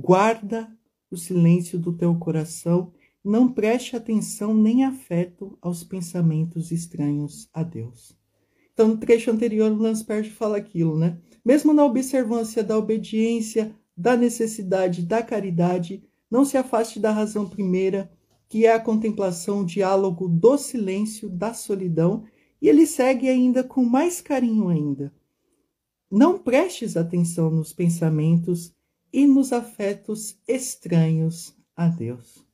Guarda 0.01 0.67
o 1.11 1.15
silêncio 1.15 1.77
do 1.77 1.93
teu 1.93 2.15
coração, 2.15 2.91
não 3.23 3.47
preste 3.53 3.95
atenção 3.95 4.51
nem 4.51 4.83
afeto 4.83 5.55
aos 5.61 5.83
pensamentos 5.83 6.71
estranhos 6.71 7.47
a 7.53 7.61
Deus. 7.61 8.17
Então, 8.73 8.87
no 8.87 8.97
trecho 8.97 9.29
anterior, 9.29 9.71
o 9.71 9.75
Lansperge 9.75 10.31
fala 10.31 10.57
aquilo, 10.57 10.97
né? 10.97 11.19
Mesmo 11.45 11.71
na 11.71 11.85
observância 11.85 12.63
da 12.63 12.75
obediência, 12.75 13.75
da 13.95 14.17
necessidade, 14.17 15.03
da 15.03 15.21
caridade, 15.21 16.03
não 16.31 16.43
se 16.45 16.57
afaste 16.57 16.99
da 16.99 17.11
razão 17.11 17.47
primeira, 17.47 18.11
que 18.49 18.65
é 18.65 18.73
a 18.73 18.79
contemplação, 18.79 19.59
o 19.59 19.65
diálogo 19.65 20.27
do 20.27 20.57
silêncio, 20.57 21.29
da 21.29 21.53
solidão, 21.53 22.23
e 22.59 22.67
ele 22.67 22.87
segue 22.87 23.29
ainda 23.29 23.63
com 23.63 23.85
mais 23.85 24.19
carinho 24.19 24.67
ainda. 24.67 25.13
Não 26.09 26.39
prestes 26.39 26.97
atenção 26.97 27.51
nos 27.51 27.71
pensamentos 27.71 28.73
e 29.11 29.25
nos 29.25 29.51
afetos 29.51 30.37
estranhos 30.47 31.55
a 31.75 31.87
Deus. 31.87 32.45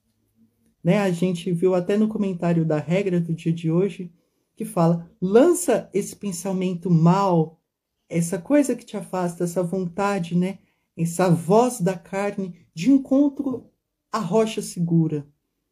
Né? 0.84 1.00
A 1.00 1.12
gente 1.12 1.52
viu 1.52 1.76
até 1.76 1.98
no 1.98 2.08
comentário 2.08 2.66
da 2.66 2.80
regra 2.80 3.20
do 3.20 3.34
dia 3.34 3.54
de 3.54 3.70
hoje 3.70 4.12
que 4.56 4.66
fala: 4.66 5.10
lança 5.22 5.90
esse 5.94 6.16
pensamento 6.16 6.90
mal, 6.90 7.62
essa 8.10 8.40
coisa 8.40 8.76
que 8.76 8.86
te 8.86 8.98
afasta, 8.98 9.44
essa 9.44 9.62
vontade, 9.62 10.36
né? 10.36 10.60
essa 10.98 11.30
voz 11.30 11.80
da 11.80 11.96
carne 11.96 12.56
de 12.74 12.92
encontro 12.92 13.70
à 14.12 14.18
rocha 14.18 14.62
segura, 14.62 15.28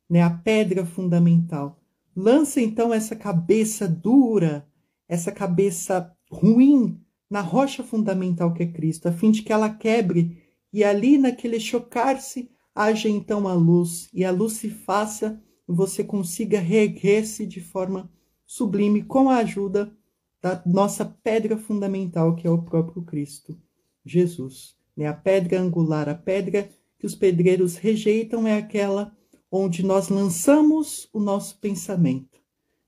né? 0.09 0.21
a 0.21 0.29
pedra 0.29 0.85
fundamental. 0.85 1.81
Lança 2.15 2.61
então 2.61 2.93
essa 2.93 3.15
cabeça 3.15 3.87
dura, 3.87 4.67
essa 5.07 5.31
cabeça 5.31 6.15
ruim 6.31 7.01
na 7.29 7.41
rocha 7.41 7.83
fundamental 7.83 8.53
que 8.53 8.63
é 8.63 8.67
Cristo, 8.67 9.07
a 9.07 9.11
fim 9.11 9.31
de 9.31 9.41
que 9.41 9.51
ela 9.51 9.69
quebre 9.69 10.44
e 10.75 10.84
ali 10.84 11.17
naquele 11.17 11.58
chocar-se 11.58 12.51
haja 12.75 13.08
então 13.08 13.48
a 13.48 13.53
luz 13.53 14.10
e 14.13 14.25
a 14.25 14.32
luz 14.32 14.53
se 14.55 14.70
faça 14.70 15.41
você 15.65 16.03
consiga 16.03 16.60
reerguer-se 16.60 17.46
de 17.46 17.62
forma 17.62 18.12
sublime 18.46 19.01
com 19.01 19.29
a 19.29 19.38
ajuda 19.38 19.96
da 20.41 20.62
nossa 20.65 21.05
pedra 21.05 21.58
fundamental 21.58 22.36
que 22.36 22.46
é 22.46 22.51
o 22.51 22.61
próprio 22.61 23.01
Cristo, 23.03 23.57
Jesus. 24.05 24.75
Né? 24.98 25.07
A 25.07 25.14
pedra 25.14 25.61
angular, 25.61 26.09
a 26.09 26.14
pedra 26.14 26.70
que 27.00 27.05
os 27.05 27.16
pedreiros 27.16 27.77
rejeitam 27.77 28.46
é 28.46 28.57
aquela 28.57 29.16
onde 29.50 29.81
nós 29.81 30.09
lançamos 30.09 31.07
o 31.14 31.22
nosso 31.22 31.57
pensamento. 31.59 32.38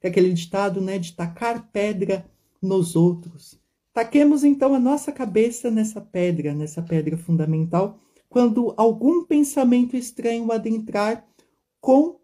É 0.02 0.10
aquele 0.10 0.34
ditado 0.34 0.82
né, 0.82 1.00
de 1.00 1.14
tacar 1.14 1.72
pedra 1.72 2.30
nos 2.62 2.98
outros. 2.98 3.58
Taquemos 3.98 4.44
então 4.44 4.76
a 4.76 4.80
nossa 4.80 5.12
cabeça 5.12 5.72
nessa 5.72 6.00
pedra, 6.00 6.54
nessa 6.54 6.84
pedra 6.84 7.18
fundamental, 7.18 8.00
quando 8.30 8.72
algum 8.78 9.26
pensamento 9.26 9.98
estranho 9.98 10.52
adentrar 10.52 11.28
com 11.82 12.20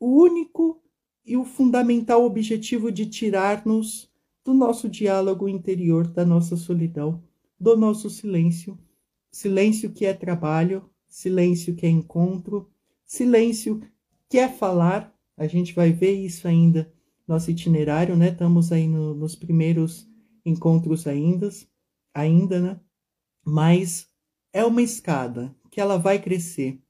o 0.00 0.22
único 0.22 0.80
e 1.26 1.36
o 1.36 1.44
fundamental 1.44 2.24
objetivo 2.24 2.90
de 2.90 3.04
tirar-nos 3.04 4.10
do 4.42 4.54
nosso 4.54 4.88
diálogo 4.88 5.50
interior, 5.50 6.06
da 6.06 6.24
nossa 6.24 6.56
solidão, 6.56 7.22
do 7.60 7.76
nosso 7.76 8.08
silêncio 8.08 8.78
silêncio 9.30 9.90
que 9.90 10.06
é 10.06 10.14
trabalho, 10.14 10.88
silêncio 11.06 11.74
que 11.74 11.84
é 11.84 11.90
encontro, 11.90 12.70
silêncio 13.04 13.82
que 14.30 14.38
é 14.38 14.48
falar. 14.48 15.14
A 15.36 15.46
gente 15.46 15.74
vai 15.74 15.92
ver 15.92 16.12
isso 16.12 16.48
ainda 16.48 16.90
no 17.26 17.34
nosso 17.34 17.50
itinerário, 17.50 18.16
né? 18.16 18.30
Estamos 18.30 18.72
aí 18.72 18.88
no, 18.88 19.14
nos 19.14 19.36
primeiros 19.36 20.08
encontros 20.48 21.06
ainda, 21.06 21.48
ainda, 22.14 22.60
né? 22.60 22.80
Mas 23.44 24.08
é 24.52 24.64
uma 24.64 24.82
escada 24.82 25.54
que 25.70 25.80
ela 25.80 25.96
vai 25.96 26.18
crescer 26.18 26.80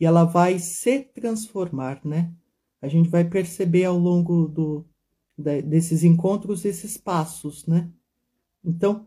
e 0.00 0.06
ela 0.06 0.24
vai 0.24 0.58
se 0.58 1.00
transformar, 1.00 2.00
né? 2.04 2.32
A 2.80 2.88
gente 2.88 3.08
vai 3.08 3.24
perceber 3.24 3.84
ao 3.84 3.98
longo 3.98 4.46
do, 4.46 4.86
desses 5.36 6.04
encontros 6.04 6.64
esses 6.64 6.96
passos, 6.96 7.66
né? 7.66 7.90
Então, 8.64 9.06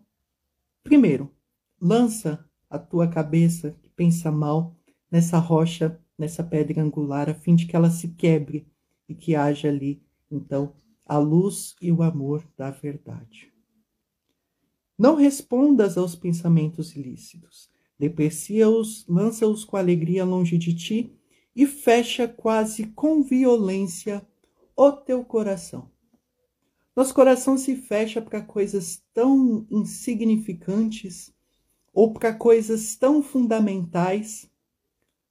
primeiro, 0.84 1.34
lança 1.80 2.45
a 2.69 2.78
tua 2.78 3.08
cabeça 3.08 3.71
que 3.82 3.89
pensa 3.89 4.32
mal 4.32 4.76
nessa 5.10 5.38
rocha, 5.38 6.00
nessa 6.17 6.43
pedra 6.43 6.82
angular, 6.82 7.30
a 7.30 7.34
fim 7.34 7.56
de 7.56 7.65
que 7.65 7.76
ela 7.76 7.89
se 7.89 8.10
quebre 8.10 8.67
e 9.08 9.15
que 9.15 9.36
haja 9.36 9.67
ali, 9.67 10.02
então, 10.30 10.74
a 11.06 11.17
luz 11.17 11.76
e 11.82 11.91
o 11.91 12.02
amor 12.02 12.43
da 12.58 12.71
verdade. 12.71 13.51
Não 15.02 15.16
respondas 15.16 15.98
aos 15.98 16.16
pensamentos 16.16 16.96
ilícitos. 16.96 17.72
Deprecia-os, 17.98 19.04
lança-os 19.08 19.66
com 19.66 19.76
alegria 19.76 20.24
longe 20.24 20.60
de 20.60 20.76
ti 20.76 21.12
e 21.56 21.66
fecha 21.66 22.28
quase 22.28 22.86
com 22.86 23.24
violência 23.24 24.24
o 24.78 24.92
teu 24.92 25.26
coração. 25.26 25.90
Nosso 26.96 27.16
coração 27.16 27.58
se 27.58 27.76
fecha 27.76 28.22
para 28.22 28.44
coisas 28.44 29.02
tão 29.12 29.66
insignificantes 29.72 31.34
ou 31.92 32.14
para 32.14 32.32
coisas 32.32 32.96
tão 32.96 33.24
fundamentais, 33.24 34.52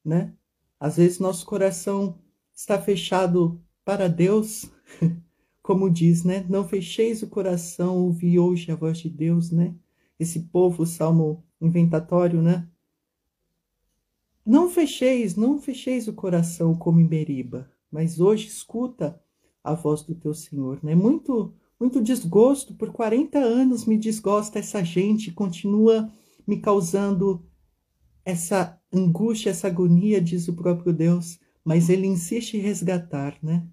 né? 0.05 0.35
Às 0.81 0.97
vezes 0.97 1.21
nosso 1.21 1.47
coração 1.47 2.19
está 2.53 2.77
fechado 2.83 3.63
para 3.85 4.09
Deus, 4.09 4.69
como 5.71 5.89
diz, 5.89 6.25
né? 6.25 6.45
Não 6.49 6.67
fecheis 6.67 7.23
o 7.23 7.29
coração, 7.29 7.97
ouvi 7.97 8.41
hoje 8.41 8.73
a 8.73 8.75
voz 8.75 8.99
de 8.99 9.09
Deus, 9.09 9.53
né? 9.53 9.73
Esse 10.19 10.41
povo, 10.41 10.85
salmo 10.85 11.45
inventatório, 11.61 12.43
né? 12.43 12.69
Não 14.45 14.69
fecheis, 14.69 15.37
não 15.37 15.61
fecheis 15.61 16.09
o 16.09 16.13
coração 16.13 16.75
como 16.75 16.99
em 16.99 17.07
Beriba, 17.07 17.71
mas 17.89 18.19
hoje 18.19 18.49
escuta 18.49 19.23
a 19.63 19.73
voz 19.73 20.03
do 20.03 20.13
teu 20.13 20.35
Senhor, 20.35 20.81
né? 20.83 20.97
Muito, 20.97 21.55
muito 21.79 22.03
desgosto, 22.03 22.75
por 22.75 22.91
40 22.91 23.39
anos 23.39 23.85
me 23.85 23.97
desgosta 23.97 24.59
essa 24.59 24.83
gente, 24.83 25.31
continua 25.31 26.11
me 26.45 26.61
causando 26.61 27.47
essa 28.25 28.77
angústia, 28.93 29.51
essa 29.51 29.69
agonia, 29.69 30.21
diz 30.21 30.49
o 30.49 30.57
próprio 30.57 30.93
Deus, 30.93 31.39
mas 31.65 31.89
ele 31.89 32.09
insiste 32.09 32.55
em 32.55 32.61
resgatar, 32.61 33.39
né? 33.41 33.69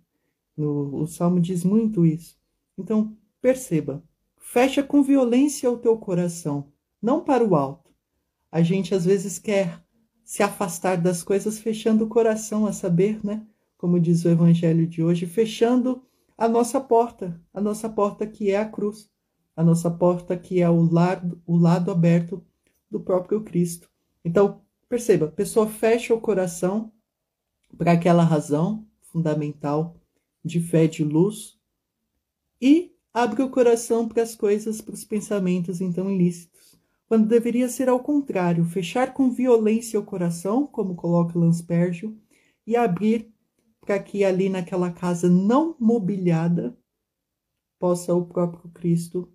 No, 0.58 1.04
o 1.04 1.08
Salmo 1.08 1.40
diz 1.40 1.64
muito 1.64 2.06
isso. 2.06 2.36
Então, 2.78 3.16
perceba, 3.40 4.04
fecha 4.38 4.82
com 4.82 5.04
violência 5.04 5.70
o 5.70 5.78
teu 5.78 5.96
coração, 5.98 6.72
não 7.02 7.24
para 7.24 7.46
o 7.46 7.56
alto. 7.56 7.92
A 8.52 8.64
gente 8.64 8.96
às 8.96 9.06
vezes 9.06 9.38
quer 9.38 9.84
se 10.24 10.42
afastar 10.42 10.98
das 10.98 11.24
coisas 11.24 11.60
fechando 11.60 12.06
o 12.06 12.10
coração, 12.10 12.66
a 12.66 12.74
saber, 12.74 13.24
né? 13.24 13.46
Como 13.78 14.00
diz 14.00 14.26
o 14.26 14.30
evangelho 14.30 14.88
de 14.88 15.04
hoje, 15.04 15.26
fechando 15.26 16.02
a 16.38 16.48
nossa 16.48 16.82
porta, 16.82 17.40
a 17.54 17.62
nossa 17.62 17.88
porta 17.88 18.26
que 18.26 18.52
é 18.52 18.58
a 18.58 18.68
cruz, 18.68 19.10
a 19.56 19.64
nossa 19.64 19.90
porta 19.90 20.36
que 20.36 20.62
é 20.62 20.70
o 20.70 20.82
lado, 20.82 21.42
o 21.46 21.56
lado 21.56 21.92
aberto 21.92 22.44
do 22.90 23.00
próprio 23.00 23.42
Cristo. 23.42 23.90
Então, 24.24 24.62
perceba, 24.90 25.28
a 25.28 25.32
pessoa 25.32 25.68
fecha 25.68 26.14
o 26.14 26.22
coração 26.22 26.92
para 27.78 27.92
aquela 27.92 28.24
razão 28.24 28.86
fundamental 29.02 29.96
de 30.44 30.60
fé 30.60 30.88
de 30.88 31.04
luz 31.04 31.58
e 32.62 32.96
abre 33.14 33.42
o 33.44 33.50
coração 33.50 34.08
para 34.08 34.24
as 34.24 34.36
coisas, 34.36 34.82
para 34.82 34.94
os 34.94 35.04
pensamentos 35.04 35.82
então 35.82 36.10
ilícitos, 36.12 36.80
quando 37.08 37.28
deveria 37.28 37.70
ser 37.70 37.90
ao 37.90 38.00
contrário, 38.00 38.66
fechar 38.66 39.14
com 39.14 39.32
violência 39.32 40.00
o 40.00 40.06
coração, 40.06 40.68
como 40.68 40.96
coloca 40.96 41.40
Lanspergio, 41.40 42.18
e 42.66 42.76
abrir 42.76 43.34
para 43.80 43.98
que 44.00 44.26
ali 44.26 44.50
naquela 44.50 44.92
casa 44.92 45.30
não 45.30 45.76
mobiliada 45.80 46.78
possa 47.80 48.14
o 48.14 48.26
próprio 48.26 48.70
Cristo 48.72 49.32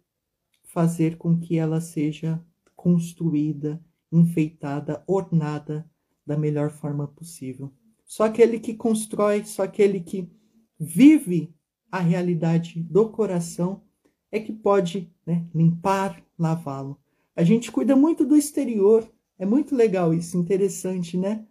fazer 0.65 1.17
com 1.17 1.39
que 1.39 1.57
ela 1.59 1.81
seja 1.81 2.45
construída, 2.77 3.83
enfeitada, 4.11 5.03
ornada 5.07 5.89
da 6.27 6.37
melhor 6.37 6.71
forma 6.71 7.07
possível. 7.07 7.73
Só 8.05 8.25
aquele 8.25 8.61
que 8.61 8.75
constrói, 8.75 9.45
só 9.45 9.63
aquele 9.63 10.01
que 10.01 10.31
vive 10.85 11.55
a 11.91 12.01
realidade 12.01 12.83
do 12.83 13.09
coração 13.09 13.83
é 14.33 14.41
que 14.41 14.53
pode 14.53 15.13
né, 15.25 15.47
limpar, 15.55 16.21
lavá-lo. 16.37 16.99
A 17.37 17.45
gente 17.45 17.71
cuida 17.71 17.95
muito 17.95 18.25
do 18.25 18.37
exterior, 18.37 19.09
é 19.39 19.47
muito 19.47 19.77
legal 19.77 20.13
isso, 20.13 20.37
interessante, 20.37 21.17
né? 21.17 21.47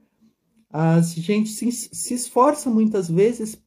A 0.70 1.00
gente 1.00 1.50
se, 1.50 1.72
se 1.72 2.14
esforça 2.14 2.70
muitas 2.70 3.10
vezes 3.10 3.62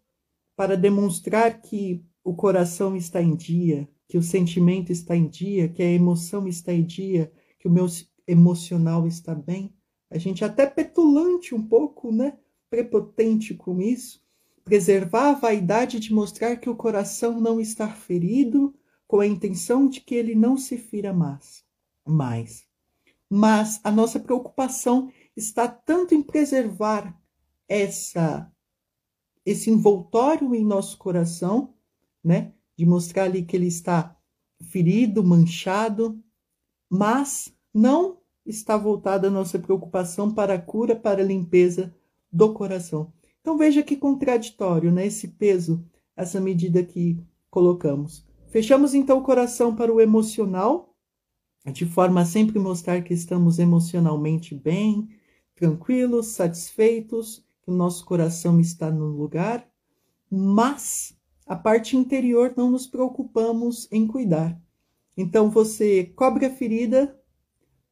para 0.55 0.77
demonstrar 0.77 1.63
que 1.63 2.05
o 2.23 2.35
coração 2.35 2.95
está 2.95 3.23
em 3.23 3.35
dia, 3.35 3.89
que 4.07 4.19
o 4.19 4.23
sentimento 4.23 4.93
está 4.93 5.17
em 5.17 5.29
dia, 5.29 5.69
que 5.69 5.83
a 5.83 5.91
emoção 5.91 6.47
está 6.47 6.73
em 6.73 6.85
dia, 6.85 7.33
que 7.59 7.69
o 7.69 7.71
meu 7.71 7.87
emocional 8.27 9.07
está 9.07 9.35
bem. 9.35 9.75
A 10.11 10.19
gente 10.19 10.45
é 10.45 10.47
até 10.47 10.67
petulante 10.67 11.55
um 11.55 11.63
pouco, 11.63 12.13
né? 12.13 12.37
Prepotente 12.69 13.55
com 13.55 13.81
isso. 13.81 14.24
Preservar 14.65 15.31
a 15.31 15.35
vaidade 15.35 16.01
de 16.01 16.13
mostrar 16.13 16.57
que 16.57 16.71
o 16.71 16.77
coração 16.77 17.41
não 17.41 17.61
está 17.61 17.89
ferido, 17.89 18.75
com 19.07 19.21
a 19.21 19.27
intenção 19.27 19.89
de 19.89 20.01
que 20.01 20.15
ele 20.15 20.35
não 20.35 20.57
se 20.57 20.79
fira 20.79 21.13
mais. 21.13 21.65
mais. 22.07 22.67
Mas 23.29 23.81
a 23.85 23.91
nossa 23.91 24.19
preocupação 24.19 25.13
está 25.37 25.69
tanto 25.69 26.15
em 26.15 26.23
preservar 26.23 27.17
essa 27.69 28.51
esse 29.47 29.71
envoltório 29.71 30.55
em 30.55 30.65
nosso 30.65 30.97
coração, 30.97 31.75
né? 32.23 32.55
De 32.77 32.87
mostrar 32.87 33.25
ali 33.25 33.45
que 33.45 33.55
ele 33.55 33.67
está 33.67 34.17
ferido, 34.71 35.23
manchado, 35.23 36.19
mas 36.89 37.55
não 37.73 38.19
está 38.47 38.77
voltada 38.77 39.29
a 39.29 39.31
nossa 39.31 39.59
preocupação 39.59 40.33
para 40.33 40.55
a 40.55 40.61
cura, 40.61 40.97
para 40.97 41.23
a 41.23 41.27
limpeza 41.27 41.95
do 42.33 42.55
coração. 42.55 43.13
Então 43.45 43.59
veja 43.59 43.83
que 43.83 43.95
contraditório, 43.95 44.91
né? 44.91 45.05
Esse 45.05 45.29
peso, 45.29 45.85
essa 46.17 46.41
medida 46.41 46.83
que 46.83 47.23
colocamos. 47.51 48.27
Fechamos 48.49 48.95
então 48.95 49.19
o 49.19 49.23
coração 49.23 49.77
para 49.77 49.93
o 49.93 50.01
emocional, 50.01 50.97
de 51.71 51.85
forma 51.85 52.23
a 52.23 52.25
sempre 52.25 52.59
mostrar 52.59 53.03
que 53.03 53.13
estamos 53.13 53.59
emocionalmente 53.59 54.55
bem, 54.55 55.11
tranquilos, 55.55 56.29
satisfeitos, 56.29 57.45
que 57.63 57.71
o 57.71 57.75
nosso 57.75 58.07
coração 58.07 58.59
está 58.59 58.91
no 58.91 59.09
lugar, 59.09 59.69
mas 60.31 61.15
a 61.47 61.55
parte 61.55 61.99
interior 61.99 62.55
não 62.57 62.71
nos 62.71 62.87
preocupamos 62.87 63.87
em 63.93 64.07
cuidar. 64.07 64.59
Então 65.15 65.51
você 65.51 66.05
cobre 66.17 66.47
a 66.47 66.51
ferida, 66.51 67.15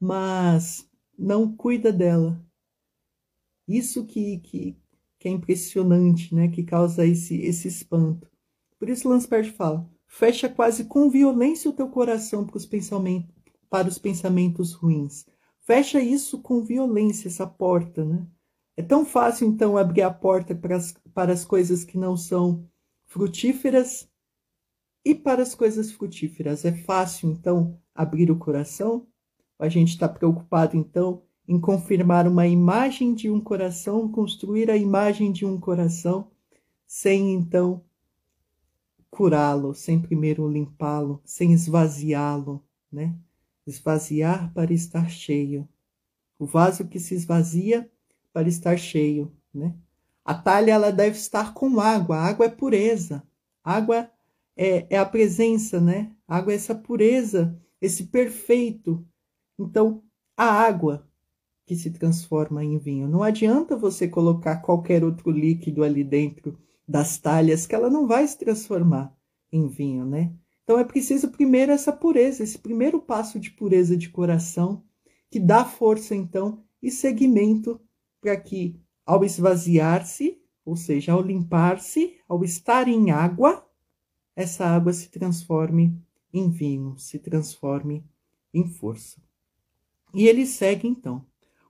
mas 0.01 0.89
não 1.19 1.55
cuida 1.55 1.93
dela. 1.93 2.43
Isso 3.69 4.07
que, 4.07 4.39
que, 4.39 4.82
que 5.23 5.29
é 5.29 5.31
impressionante, 5.31 6.35
né? 6.35 6.49
Que 6.49 6.65
causa 6.65 7.07
esse, 7.07 7.41
esse 7.43 7.69
espanto. 7.69 8.29
Por 8.77 8.89
isso 8.89 9.09
Lansberg 9.09 9.53
fala: 9.53 9.89
fecha 10.05 10.49
quase 10.49 10.87
com 10.87 11.09
violência 11.09 11.71
o 11.71 11.73
teu 11.73 11.89
coração 11.89 12.45
para 12.45 12.57
os 12.57 12.67
pensamentos, 12.67 13.33
para 13.71 13.87
os 13.87 13.99
pensamentos 13.99 14.73
ruins. 14.73 15.25
Fecha 15.61 16.01
isso 16.01 16.43
com 16.43 16.65
violência, 16.65 17.29
essa 17.29 17.47
porta, 17.47 18.05
né? 18.05 18.27
É 18.77 18.83
tão 18.83 19.07
fácil, 19.07 19.47
então, 19.47 19.77
abrir 19.77 20.03
a 20.03 20.11
porta 20.11 20.57
para 20.57 20.75
as, 20.75 20.93
para 21.15 21.33
as 21.33 21.45
coisas 21.45 21.85
que 21.85 21.97
não 21.97 22.17
são 22.17 22.69
frutíferas 23.07 24.11
e 25.05 25.15
para 25.15 25.43
as 25.43 25.55
coisas 25.55 25.93
frutíferas. 25.93 26.65
É 26.65 26.73
fácil, 26.73 27.31
então, 27.31 27.79
abrir 27.95 28.29
o 28.29 28.39
coração? 28.39 29.07
A 29.57 29.69
gente 29.69 29.91
está 29.91 30.09
preocupado, 30.09 30.77
então, 30.77 31.23
em 31.47 31.61
confirmar 31.61 32.27
uma 32.27 32.47
imagem 32.47 33.15
de 33.15 33.31
um 33.31 33.41
coração, 33.41 34.11
construir 34.11 34.71
a 34.71 34.77
imagem 34.77 35.33
de 35.33 35.45
um 35.45 35.59
coração, 35.59 36.31
sem, 36.87 37.33
então, 37.35 37.85
curá-lo, 39.11 39.75
sem 39.75 40.01
primeiro 40.01 40.49
limpá-lo, 40.49 41.21
sem 41.25 41.53
esvaziá-lo, 41.53 42.65
né? 42.91 43.15
esvaziar 43.67 44.53
para 44.53 44.73
estar 44.73 45.09
cheio. 45.09 45.69
O 46.39 46.47
vaso 46.47 46.89
que 46.89 46.99
se 46.99 47.15
esvazia 47.15 47.91
para 48.33 48.49
estar 48.49 48.77
cheio, 48.77 49.33
né? 49.55 49.75
A 50.25 50.35
talha 50.35 50.73
ela 50.73 50.93
deve 50.93 51.17
estar 51.17 51.53
com 51.53 51.81
água. 51.81 52.17
A 52.17 52.27
água 52.27 52.47
é 52.47 52.49
pureza. 52.49 53.23
A 53.63 53.75
água 53.75 54.11
é, 54.57 54.87
é 54.95 54.99
a 54.99 55.07
presença, 55.07 55.81
né? 55.81 56.13
A 56.27 56.37
água 56.37 56.53
é 56.53 56.57
essa 56.57 56.75
pureza, 56.75 57.59
esse 57.81 58.05
perfeito. 58.05 59.05
Então, 59.59 60.03
a 60.37 60.45
água 60.45 61.09
que 61.65 61.77
se 61.77 61.91
transforma 61.91 62.65
em 62.65 62.79
vinho. 62.79 63.09
Não 63.09 63.23
adianta 63.23 63.77
você 63.77 64.09
colocar 64.09 64.57
qualquer 64.57 65.05
outro 65.05 65.31
líquido 65.31 65.85
ali 65.85 66.03
dentro 66.03 66.59
das 66.87 67.19
talhas 67.19 67.67
que 67.67 67.75
ela 67.75 67.89
não 67.89 68.07
vai 68.07 68.27
se 68.27 68.39
transformar 68.39 69.15
em 69.51 69.69
vinho, 69.69 70.05
né? 70.05 70.33
Então 70.65 70.79
é 70.79 70.85
preciso 70.85 71.31
primeiro 71.31 71.73
essa 71.73 71.93
pureza, 71.93 72.43
esse 72.43 72.59
primeiro 72.59 73.01
passo 73.01 73.39
de 73.39 73.51
pureza 73.51 73.97
de 73.97 74.09
coração, 74.09 74.85
que 75.31 75.41
dá 75.41 75.65
força 75.65 76.15
então 76.15 76.63
e 76.83 76.91
seguimento 76.91 77.81
para 78.21 78.37
que 78.37 78.81
ao 79.05 79.25
esvaziar-se, 79.25 80.41
ou 80.65 80.77
seja, 80.77 81.13
ao 81.13 81.23
limpar-se, 81.23 82.17
ao 82.29 82.45
estar 82.45 82.89
em 82.89 83.11
água, 83.11 83.67
essa 84.35 84.65
água 84.65 84.93
se 84.93 85.11
transforme 85.11 85.99
em 86.33 86.49
vinho, 86.51 86.97
se 86.99 87.19
transforme 87.19 88.05
em 88.55 88.67
força. 88.67 89.21
E 90.15 90.27
ele 90.27 90.47
segue 90.47 90.87
então: 90.87 91.27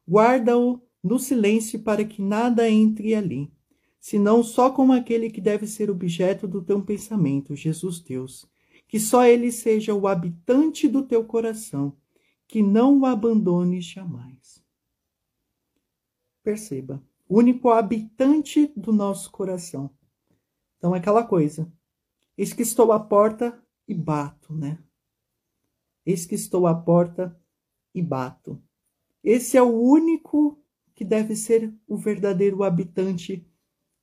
guarda-o 0.08 0.80
no 1.02 1.18
silêncio 1.18 1.80
para 1.80 2.04
que 2.04 2.22
nada 2.22 2.68
entre 2.68 3.14
ali, 3.14 3.52
senão 4.00 4.42
só 4.42 4.70
como 4.70 4.92
aquele 4.92 5.30
que 5.30 5.40
deve 5.40 5.66
ser 5.66 5.90
objeto 5.90 6.46
do 6.46 6.62
teu 6.62 6.80
pensamento, 6.82 7.56
Jesus 7.56 8.00
Deus 8.00 8.50
que 8.92 9.00
só 9.00 9.24
ele 9.24 9.50
seja 9.50 9.94
o 9.94 10.06
habitante 10.06 10.86
do 10.86 11.02
teu 11.02 11.24
coração, 11.24 11.96
que 12.46 12.62
não 12.62 13.00
o 13.00 13.06
abandones 13.06 13.86
jamais. 13.86 14.62
Perceba, 16.42 17.02
o 17.26 17.38
único 17.38 17.70
habitante 17.70 18.70
do 18.76 18.92
nosso 18.92 19.32
coração. 19.32 19.90
Então, 20.76 20.94
é 20.94 20.98
aquela 20.98 21.24
coisa. 21.24 21.72
Eis 22.36 22.52
que 22.52 22.60
estou 22.60 22.92
à 22.92 23.00
porta 23.00 23.58
e 23.88 23.94
bato, 23.94 24.52
né? 24.52 24.78
Eis 26.04 26.26
que 26.26 26.34
estou 26.34 26.66
à 26.66 26.74
porta 26.74 27.34
e 27.94 28.02
bato. 28.02 28.62
Esse 29.22 29.56
é 29.56 29.62
o 29.62 29.80
único 29.80 30.58
que 30.94 31.04
deve 31.04 31.36
ser 31.36 31.72
o 31.86 31.96
verdadeiro 31.96 32.62
habitante 32.62 33.46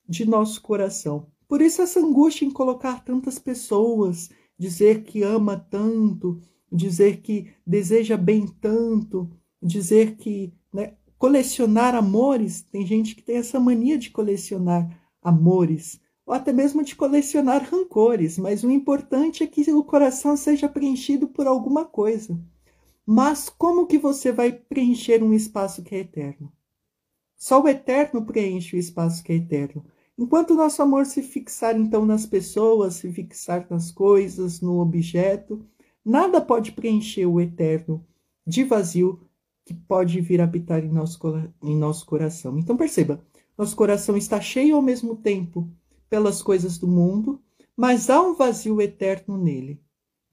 de 0.08 0.26
nosso 0.26 0.62
coração. 0.62 1.28
Por 1.48 1.62
isso, 1.62 1.82
essa 1.82 2.00
angústia 2.00 2.46
em 2.46 2.52
colocar 2.52 3.04
tantas 3.04 3.40
pessoas 3.40 4.30
dizer 4.58 5.04
que 5.04 5.24
ama 5.24 5.58
tanto, 5.58 6.42
dizer 6.72 7.22
que 7.22 7.52
deseja 7.66 8.18
bem 8.18 8.46
tanto, 8.46 9.30
dizer 9.62 10.18
que 10.18 10.54
né, 10.74 10.96
colecionar 11.18 11.96
amores. 11.96 12.62
Tem 12.62 12.86
gente 12.86 13.16
que 13.16 13.24
tem 13.24 13.38
essa 13.38 13.60
mania 13.60 13.98
de 13.98 14.10
colecionar 14.10 15.00
amores, 15.22 16.00
ou 16.26 16.34
até 16.34 16.54
mesmo 16.54 16.84
de 16.84 16.96
colecionar 16.96 17.68
rancores, 17.70 18.38
mas 18.38 18.64
o 18.64 18.70
importante 18.70 19.44
é 19.44 19.48
que 19.48 19.72
o 19.72 19.84
coração 19.84 20.38
seja 20.38 20.70
preenchido 20.70 21.28
por 21.28 21.48
alguma 21.48 21.86
coisa. 21.86 22.40
Mas 23.12 23.50
como 23.50 23.88
que 23.88 23.98
você 23.98 24.32
vai 24.32 24.52
preencher 24.52 25.24
um 25.24 25.34
espaço 25.34 25.82
que 25.82 25.96
é 25.96 26.00
eterno? 26.02 26.54
Só 27.36 27.60
o 27.60 27.68
eterno 27.68 28.24
preenche 28.24 28.76
o 28.76 28.80
espaço 28.80 29.24
que 29.24 29.32
é 29.32 29.36
eterno. 29.38 29.84
Enquanto 30.16 30.52
o 30.52 30.56
nosso 30.56 30.80
amor 30.84 31.08
se 31.08 31.24
fixar 31.24 31.76
então 31.76 32.06
nas 32.06 32.28
pessoas, 32.28 32.98
se 32.98 33.12
fixar 33.12 33.66
nas 33.68 33.90
coisas, 33.90 34.62
no 34.62 34.80
objeto, 34.80 35.66
nada 36.06 36.40
pode 36.40 36.72
preencher 36.72 37.26
o 37.26 37.42
eterno 37.42 38.06
de 38.46 38.64
vazio 38.64 39.28
que 39.66 39.74
pode 39.74 40.22
vir 40.22 40.40
habitar 40.40 40.86
em 40.86 40.90
nosso, 40.90 41.20
em 41.64 41.76
nosso 41.76 42.06
coração. 42.06 42.60
Então 42.60 42.78
perceba, 42.78 43.26
nosso 43.58 43.76
coração 43.76 44.16
está 44.16 44.40
cheio 44.40 44.76
ao 44.76 44.84
mesmo 44.84 45.16
tempo 45.16 45.68
pelas 46.08 46.44
coisas 46.44 46.78
do 46.78 46.88
mundo, 46.88 47.42
mas 47.76 48.08
há 48.08 48.22
um 48.22 48.36
vazio 48.36 48.80
eterno 48.80 49.36
nele. 49.36 49.82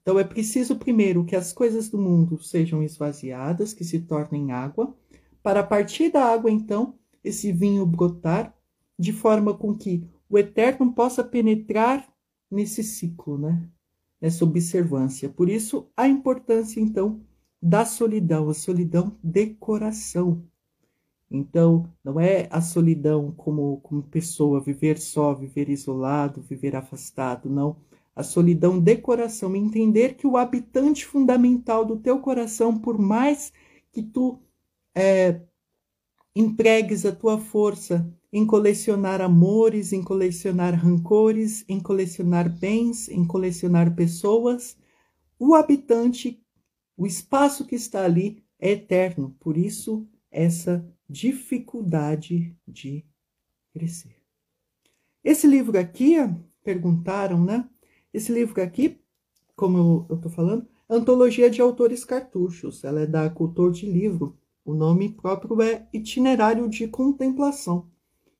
Então 0.07 0.17
é 0.17 0.23
preciso 0.23 0.77
primeiro 0.77 1.25
que 1.25 1.35
as 1.35 1.51
coisas 1.51 1.89
do 1.89 1.97
mundo 1.97 2.41
sejam 2.41 2.81
esvaziadas, 2.81 3.73
que 3.73 3.83
se 3.83 3.99
tornem 3.99 4.53
água, 4.53 4.95
para 5.43 5.59
a 5.59 5.63
partir 5.63 6.09
da 6.09 6.23
água 6.23 6.49
então 6.49 6.93
esse 7.21 7.51
vinho 7.51 7.85
brotar 7.85 8.55
de 8.97 9.11
forma 9.11 9.53
com 9.53 9.75
que 9.75 10.07
o 10.29 10.37
eterno 10.37 10.93
possa 10.93 11.25
penetrar 11.25 12.07
nesse 12.49 12.85
ciclo, 12.85 13.37
né? 13.37 13.67
Nessa 14.21 14.45
observância. 14.45 15.27
Por 15.27 15.49
isso, 15.49 15.89
a 15.97 16.07
importância, 16.07 16.79
então, 16.79 17.19
da 17.61 17.83
solidão, 17.83 18.47
a 18.49 18.53
solidão 18.53 19.17
de 19.21 19.47
coração. 19.55 20.41
Então, 21.29 21.91
não 22.01 22.17
é 22.17 22.47
a 22.49 22.61
solidão 22.61 23.33
como, 23.33 23.81
como 23.81 24.03
pessoa, 24.03 24.61
viver 24.61 24.99
só, 24.99 25.33
viver 25.33 25.67
isolado, 25.67 26.41
viver 26.41 26.77
afastado, 26.77 27.49
não. 27.49 27.75
A 28.17 28.23
solidão 28.23 28.79
de 28.79 28.97
coração, 28.97 29.55
entender 29.55 30.15
que 30.15 30.25
o 30.25 30.37
habitante 30.37 31.05
fundamental 31.05 31.85
do 31.85 31.97
teu 31.97 32.19
coração, 32.19 32.75
por 32.75 32.97
mais 32.97 33.53
que 33.91 34.01
tu 34.01 34.39
é, 34.95 35.39
empregues 36.35 37.05
a 37.05 37.11
tua 37.11 37.37
força 37.37 38.11
em 38.33 38.43
colecionar 38.43 39.21
amores, 39.21 39.93
em 39.93 40.01
colecionar 40.01 40.73
rancores, 40.73 41.63
em 41.69 41.79
colecionar 41.79 42.49
bens, 42.49 43.07
em 43.07 43.23
colecionar 43.23 43.95
pessoas, 43.95 44.75
o 45.37 45.53
habitante, 45.53 46.43
o 46.97 47.05
espaço 47.05 47.67
que 47.67 47.75
está 47.75 48.03
ali 48.03 48.43
é 48.57 48.71
eterno. 48.71 49.35
Por 49.39 49.57
isso, 49.57 50.07
essa 50.31 50.83
dificuldade 51.07 52.57
de 52.67 53.05
crescer. 53.71 54.17
Esse 55.23 55.45
livro 55.45 55.77
aqui, 55.77 56.15
perguntaram, 56.63 57.43
né? 57.45 57.69
Esse 58.17 58.33
livro 58.33 58.59
aqui, 58.63 58.99
como 59.55 60.07
eu 60.09 60.15
estou 60.15 60.31
falando, 60.31 60.67
Antologia 60.89 61.51
de 61.51 61.61
Autores 61.61 62.03
Cartuchos. 62.03 62.83
Ela 62.83 63.01
é 63.01 63.05
da 63.05 63.29
Cultor 63.29 63.71
de 63.71 63.85
Livro. 63.85 64.35
O 64.65 64.73
nome 64.73 65.09
próprio 65.09 65.61
é 65.61 65.87
Itinerário 65.93 66.67
de 66.67 66.87
Contemplação. 66.87 67.91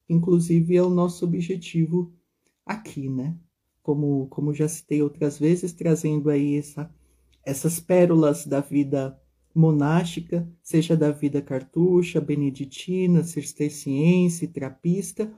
Inclusive, 0.09 0.75
é 0.75 0.81
o 0.81 0.89
nosso 0.89 1.23
objetivo 1.25 2.11
aqui, 2.65 3.07
né? 3.07 3.37
Como, 3.83 4.25
como 4.29 4.51
já 4.51 4.67
citei 4.67 5.03
outras 5.03 5.37
vezes, 5.37 5.73
trazendo 5.73 6.31
aí 6.31 6.55
essa, 6.55 6.91
essas 7.45 7.79
pérolas 7.79 8.47
da 8.47 8.61
vida 8.61 9.15
monástica, 9.53 10.51
seja 10.63 10.97
da 10.97 11.11
vida 11.11 11.39
cartucha, 11.39 12.19
beneditina, 12.19 13.21
cisterciense, 13.23 14.47
trapista, 14.47 15.31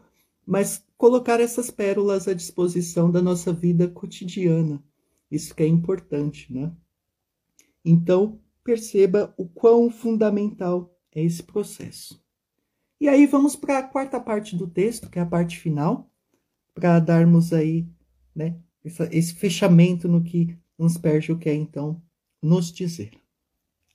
mas 0.50 0.84
colocar 0.98 1.40
essas 1.40 1.70
pérolas 1.70 2.28
à 2.28 2.34
disposição 2.34 3.12
da 3.12 3.22
nossa 3.22 3.54
vida 3.54 3.88
cotidiana. 3.88 4.84
Isso 5.30 5.54
que 5.54 5.62
é 5.62 5.68
importante, 5.68 6.52
né? 6.52 6.76
Então, 7.86 8.42
perceba 8.64 9.32
o 9.38 9.48
quão 9.48 9.92
fundamental 9.92 10.92
é 11.14 11.24
esse 11.24 11.44
processo. 11.44 12.20
E 13.00 13.08
aí 13.08 13.28
vamos 13.28 13.56
para 13.56 13.78
a 13.78 13.84
quarta 13.84 14.20
parte 14.20 14.56
do 14.56 14.66
texto, 14.66 15.08
que 15.08 15.20
é 15.20 15.22
a 15.22 15.26
parte 15.26 15.56
final, 15.56 16.12
para 16.74 17.00
darmos 17.00 17.54
aí, 17.54 17.88
né, 18.36 18.60
esse 19.12 19.36
fechamento 19.36 20.08
no 20.08 20.24
que 20.24 20.58
Anspergio 20.80 21.38
quer 21.38 21.54
então 21.54 22.02
nos 22.42 22.72
dizer. 22.72 23.12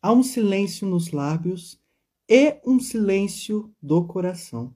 Há 0.00 0.12
um 0.12 0.22
silêncio 0.22 0.86
nos 0.86 1.10
lábios 1.10 1.82
e 2.28 2.60
um 2.64 2.78
silêncio 2.78 3.74
do 3.82 4.06
coração. 4.06 4.72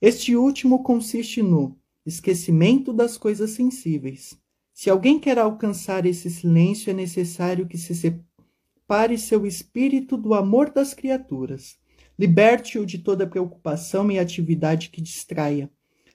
Este 0.00 0.36
último 0.36 0.84
consiste 0.84 1.42
no 1.42 1.76
esquecimento 2.06 2.92
das 2.92 3.18
coisas 3.18 3.50
sensíveis. 3.50 4.38
Se 4.72 4.88
alguém 4.88 5.18
quer 5.18 5.40
alcançar 5.40 6.06
esse 6.06 6.30
silêncio, 6.30 6.88
é 6.88 6.94
necessário 6.94 7.66
que 7.66 7.76
se 7.76 7.96
separe 7.96 9.18
seu 9.18 9.44
espírito 9.44 10.16
do 10.16 10.34
amor 10.34 10.70
das 10.70 10.94
criaturas. 10.94 11.76
Liberte-o 12.16 12.86
de 12.86 12.98
toda 12.98 13.26
preocupação 13.26 14.08
e 14.08 14.20
atividade 14.20 14.90
que 14.90 15.02
distraia. 15.02 15.68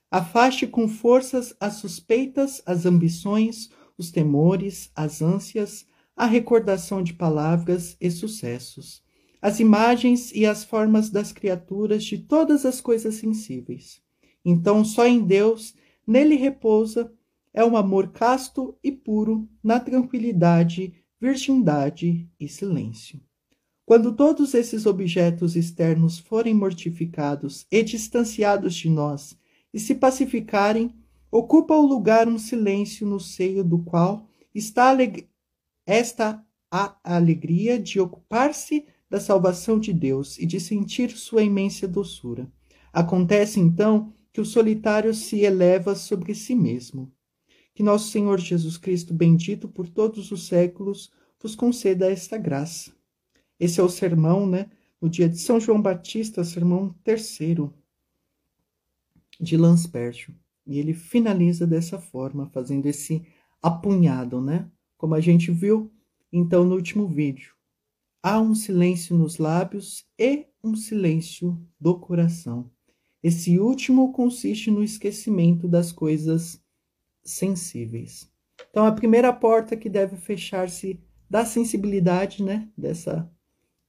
Afaste 0.09 0.65
com 0.65 0.87
forças 0.87 1.53
as 1.59 1.73
suspeitas, 1.73 2.61
as 2.65 2.85
ambições, 2.85 3.69
os 3.97 4.11
temores, 4.11 4.91
as 4.95 5.21
ânsias, 5.21 5.85
a 6.15 6.25
recordação 6.25 7.03
de 7.03 7.13
palavras 7.13 7.97
e 7.99 8.09
sucessos, 8.09 9.02
as 9.43 9.59
imagens 9.59 10.31
e 10.33 10.45
as 10.45 10.63
formas 10.63 11.09
das 11.09 11.33
criaturas 11.33 12.05
de 12.05 12.17
todas 12.17 12.65
as 12.65 12.79
coisas 12.79 13.15
sensíveis. 13.15 14.01
Então, 14.45 14.85
só 14.85 15.05
em 15.05 15.21
Deus, 15.21 15.75
nele 16.07 16.35
repousa, 16.35 17.11
é 17.53 17.63
um 17.65 17.75
amor 17.75 18.13
casto 18.13 18.73
e 18.81 18.89
puro, 18.89 19.45
na 19.61 19.81
tranquilidade, 19.81 20.93
virgindade 21.19 22.25
e 22.39 22.47
silêncio. 22.47 23.19
Quando 23.85 24.15
todos 24.15 24.53
esses 24.53 24.85
objetos 24.85 25.57
externos 25.57 26.19
forem 26.19 26.53
mortificados 26.53 27.67
e 27.69 27.83
distanciados 27.83 28.73
de 28.73 28.89
nós 28.89 29.37
e 29.73 29.79
se 29.79 29.93
pacificarem, 29.93 30.95
ocupa 31.29 31.75
o 31.75 31.85
lugar 31.85 32.29
um 32.29 32.39
silêncio 32.39 33.05
no 33.05 33.19
seio 33.19 33.61
do 33.61 33.79
qual 33.79 34.25
está 34.55 34.95
esta 35.85 36.41
a 36.71 36.97
alegria 37.03 37.77
de 37.77 37.99
ocupar-se 37.99 38.85
da 39.13 39.19
salvação 39.19 39.79
de 39.79 39.93
Deus 39.93 40.39
e 40.39 40.45
de 40.47 40.59
sentir 40.59 41.11
sua 41.11 41.43
imensa 41.43 41.87
doçura. 41.87 42.51
Acontece 42.91 43.59
então 43.59 44.11
que 44.33 44.41
o 44.41 44.45
solitário 44.45 45.13
se 45.13 45.41
eleva 45.41 45.93
sobre 45.93 46.33
si 46.33 46.55
mesmo. 46.55 47.13
Que 47.75 47.83
nosso 47.83 48.09
Senhor 48.09 48.39
Jesus 48.39 48.75
Cristo, 48.75 49.13
bendito 49.13 49.67
por 49.67 49.87
todos 49.87 50.31
os 50.31 50.47
séculos, 50.47 51.11
vos 51.39 51.53
conceda 51.53 52.11
esta 52.11 52.39
graça. 52.39 52.91
Esse 53.59 53.79
é 53.79 53.83
o 53.83 53.87
sermão, 53.87 54.47
né? 54.47 54.71
No 54.99 55.07
dia 55.07 55.29
de 55.29 55.37
São 55.37 55.59
João 55.59 55.79
Batista, 55.79 56.43
sermão 56.43 56.95
terceiro 57.03 57.71
de 59.39 59.55
Lanspergio. 59.55 60.33
E 60.65 60.79
ele 60.79 60.95
finaliza 60.95 61.67
dessa 61.67 61.99
forma, 61.99 62.49
fazendo 62.49 62.87
esse 62.87 63.23
apunhado, 63.61 64.41
né? 64.41 64.67
como 64.97 65.13
a 65.13 65.21
gente 65.21 65.51
viu 65.51 65.91
então 66.31 66.63
no 66.63 66.73
último 66.73 67.07
vídeo. 67.07 67.53
Há 68.25 68.39
um 68.39 68.55
silêncio 68.55 69.17
nos 69.17 69.37
lábios 69.37 70.05
e 70.17 70.47
um 70.63 70.77
silêncio 70.77 71.61
do 71.77 71.99
coração. 71.99 72.71
Esse 73.21 73.59
último 73.59 74.13
consiste 74.13 74.71
no 74.71 74.81
esquecimento 74.81 75.67
das 75.67 75.91
coisas 75.91 76.63
sensíveis. 77.21 78.31
Então, 78.69 78.85
a 78.85 78.93
primeira 78.93 79.33
porta 79.33 79.75
que 79.75 79.89
deve 79.89 80.15
fechar-se 80.15 80.97
da 81.29 81.43
sensibilidade, 81.43 82.41
né, 82.41 82.69
dessa, 82.77 83.29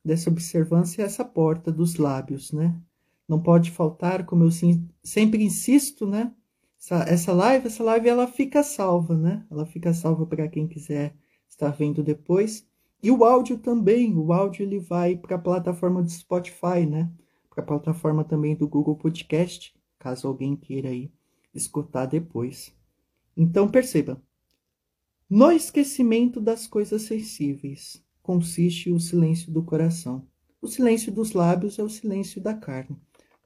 dessa 0.04 0.28
observância 0.28 1.02
é 1.02 1.04
essa 1.04 1.24
porta 1.24 1.70
dos 1.70 1.94
lábios, 1.94 2.50
né? 2.50 2.76
Não 3.28 3.40
pode 3.40 3.70
faltar, 3.70 4.26
como 4.26 4.42
eu 4.42 4.50
sempre 5.04 5.44
insisto, 5.44 6.08
né, 6.08 6.34
essa, 6.76 6.96
essa 7.04 7.32
live, 7.32 7.68
essa 7.68 7.84
live 7.84 8.08
ela 8.08 8.26
fica 8.26 8.64
salva, 8.64 9.16
né? 9.16 9.46
Ela 9.48 9.64
fica 9.64 9.94
salva 9.94 10.26
para 10.26 10.48
quem 10.48 10.66
quiser 10.66 11.14
estar 11.48 11.70
vendo 11.70 12.02
depois. 12.02 12.66
E 13.04 13.10
o 13.10 13.22
áudio 13.22 13.58
também, 13.58 14.16
o 14.16 14.32
áudio 14.32 14.62
ele 14.62 14.78
vai 14.78 15.14
para 15.14 15.36
a 15.36 15.38
plataforma 15.38 16.02
do 16.02 16.08
Spotify, 16.08 16.86
né? 16.88 17.12
Para 17.50 17.62
a 17.62 17.66
plataforma 17.66 18.24
também 18.24 18.56
do 18.56 18.66
Google 18.66 18.96
Podcast, 18.96 19.74
caso 19.98 20.26
alguém 20.26 20.56
queira 20.56 20.88
aí 20.88 21.12
escutar 21.54 22.06
depois. 22.06 22.74
Então 23.36 23.68
perceba, 23.68 24.22
no 25.28 25.52
esquecimento 25.52 26.40
das 26.40 26.66
coisas 26.66 27.02
sensíveis 27.02 28.02
consiste 28.22 28.90
o 28.90 28.98
silêncio 28.98 29.52
do 29.52 29.62
coração. 29.62 30.26
O 30.62 30.66
silêncio 30.66 31.12
dos 31.12 31.32
lábios 31.32 31.78
é 31.78 31.82
o 31.82 31.90
silêncio 31.90 32.40
da 32.40 32.54
carne. 32.54 32.96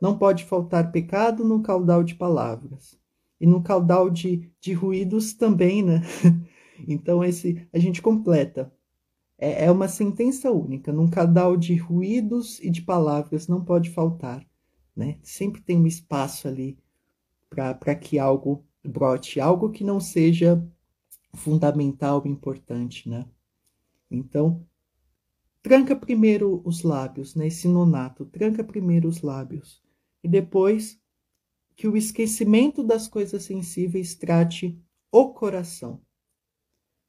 Não 0.00 0.16
pode 0.16 0.44
faltar 0.44 0.92
pecado 0.92 1.44
no 1.44 1.60
caudal 1.62 2.04
de 2.04 2.14
palavras 2.14 2.96
e 3.40 3.46
no 3.46 3.60
caudal 3.60 4.08
de, 4.08 4.52
de 4.60 4.72
ruídos 4.72 5.32
também, 5.32 5.82
né? 5.82 6.02
Então, 6.86 7.24
esse 7.24 7.66
a 7.72 7.78
gente 7.80 8.00
completa. 8.00 8.72
É, 9.38 9.66
é 9.66 9.70
uma 9.70 9.86
sentença 9.86 10.50
única, 10.50 10.92
num 10.92 11.08
caudal 11.08 11.56
de 11.56 11.76
ruídos 11.76 12.58
e 12.60 12.68
de 12.68 12.82
palavras 12.82 13.46
não 13.46 13.64
pode 13.64 13.90
faltar, 13.90 14.44
né? 14.94 15.18
Sempre 15.22 15.62
tem 15.62 15.78
um 15.78 15.86
espaço 15.86 16.48
ali 16.48 16.76
para 17.48 17.94
que 17.94 18.18
algo 18.18 18.64
brote, 18.84 19.40
algo 19.40 19.70
que 19.70 19.84
não 19.84 20.00
seja 20.00 20.62
fundamental 21.34 22.26
importante, 22.26 23.08
né? 23.08 23.26
Então, 24.10 24.66
tranca 25.62 25.94
primeiro 25.94 26.60
os 26.64 26.82
lábios, 26.82 27.34
né? 27.34 27.46
Esse 27.46 27.68
nonato, 27.68 28.26
tranca 28.26 28.64
primeiro 28.64 29.08
os 29.08 29.22
lábios 29.22 29.80
e 30.22 30.28
depois 30.28 31.00
que 31.76 31.86
o 31.86 31.96
esquecimento 31.96 32.82
das 32.82 33.06
coisas 33.06 33.44
sensíveis 33.44 34.16
trate 34.16 34.76
o 35.12 35.32
coração. 35.32 36.00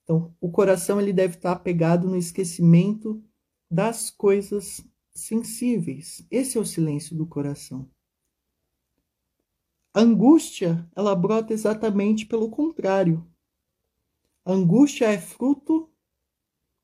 Então, 0.09 0.35
o 0.41 0.49
coração 0.49 0.99
ele 0.99 1.13
deve 1.13 1.35
estar 1.35 1.51
apegado 1.51 2.07
no 2.07 2.17
esquecimento 2.17 3.23
das 3.69 4.09
coisas 4.09 4.83
sensíveis. 5.13 6.25
Esse 6.31 6.57
é 6.57 6.59
o 6.59 6.65
silêncio 6.65 7.15
do 7.15 7.27
coração. 7.27 7.87
A 9.93 10.01
angústia, 10.01 10.89
ela 10.95 11.15
brota 11.15 11.53
exatamente 11.53 12.25
pelo 12.25 12.49
contrário. 12.49 13.23
A 14.43 14.51
angústia 14.51 15.05
é 15.05 15.19
fruto 15.19 15.87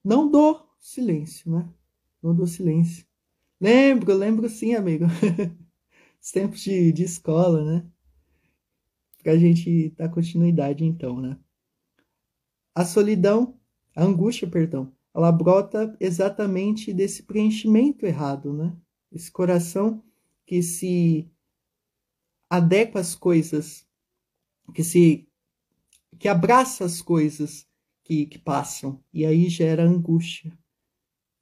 não 0.03 0.29
do 0.29 0.63
silêncio, 0.79 1.51
né? 1.51 1.67
Não 2.21 2.35
do 2.35 2.45
silêncio. 2.45 3.07
Lembro, 3.59 4.13
lembro 4.13 4.47
sim, 4.47 4.75
amigo. 4.75 5.05
os 6.21 6.31
tempos 6.31 6.59
de, 6.59 6.91
de 6.91 7.01
escola, 7.01 7.65
né? 7.65 7.91
Pra 9.23 9.35
gente 9.35 9.89
dar 9.97 10.09
continuidade, 10.09 10.85
então, 10.85 11.19
né? 11.19 11.39
A 12.75 12.83
solidão, 12.83 13.57
a 13.95 14.03
angústia, 14.03 14.45
perdão, 14.45 14.91
ela 15.15 15.31
brota 15.31 15.95
exatamente 15.97 16.93
desse 16.93 17.23
preenchimento 17.23 18.05
errado, 18.05 18.51
né? 18.51 18.75
Esse 19.09 19.31
coração 19.31 20.03
que 20.45 20.61
se 20.61 21.31
adequa 22.49 22.99
às 22.99 23.15
coisas, 23.15 23.87
que 24.73 24.83
se 24.83 25.25
que 26.19 26.27
abraça 26.27 26.83
as 26.83 27.01
coisas 27.01 27.65
que, 28.03 28.25
que 28.25 28.39
passam, 28.39 29.01
e 29.13 29.25
aí 29.25 29.47
gera 29.49 29.83
angústia. 29.83 30.57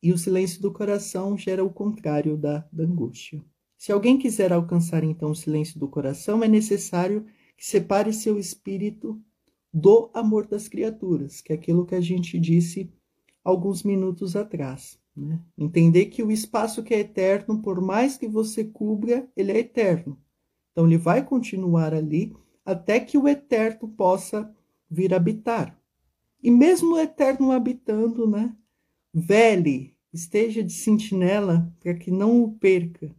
E 0.02 0.12
o 0.12 0.17
silêncio 0.17 0.62
do 0.62 0.72
coração 0.72 1.38
gera 1.38 1.63
o 1.63 1.74
contrário 1.74 2.38
da, 2.38 2.67
da 2.72 2.84
angústia. 2.84 3.43
Se 3.78 3.91
alguém 3.91 4.17
quiser 4.17 4.54
alcançar 4.54 5.04
então 5.04 5.32
o 5.32 5.36
silêncio 5.36 5.80
do 5.80 5.88
coração, 5.88 6.43
é 6.43 6.48
necessário 6.48 7.26
que 7.58 7.65
separe 7.65 8.13
seu 8.13 8.38
espírito 8.38 9.22
do 9.74 10.12
amor 10.14 10.46
das 10.46 10.68
criaturas, 10.68 11.42
que 11.42 11.52
é 11.52 11.56
aquilo 11.56 11.86
que 11.86 11.96
a 11.96 12.02
gente 12.02 12.40
disse 12.40 12.92
alguns 13.44 13.82
minutos 13.84 14.36
atrás. 14.36 15.00
Né? 15.16 15.40
Entender 15.58 16.06
que 16.06 16.22
o 16.22 16.32
espaço 16.32 16.84
que 16.84 16.94
é 16.94 17.00
eterno, 17.00 17.62
por 17.62 17.82
mais 17.82 18.18
que 18.18 18.28
você 18.28 18.64
cubra, 18.64 19.28
ele 19.36 19.52
é 19.52 19.60
eterno. 19.60 20.18
Então 20.72 20.86
ele 20.86 20.98
vai 20.98 21.24
continuar 21.26 21.94
ali 21.94 22.36
até 22.64 23.00
que 23.00 23.18
o 23.18 23.28
eterno 23.28 23.90
possa 23.90 24.54
vir 24.90 25.14
habitar. 25.14 25.78
E 26.42 26.52
mesmo 26.52 26.96
o 26.96 27.00
eterno 27.00 27.52
habitando, 27.52 28.28
né? 28.28 28.56
Vele, 29.14 29.96
esteja 30.12 30.64
de 30.64 30.74
sentinela 30.74 31.72
para 31.80 31.94
que 31.94 32.12
não 32.12 32.44
o 32.44 32.54
perca, 32.54 33.16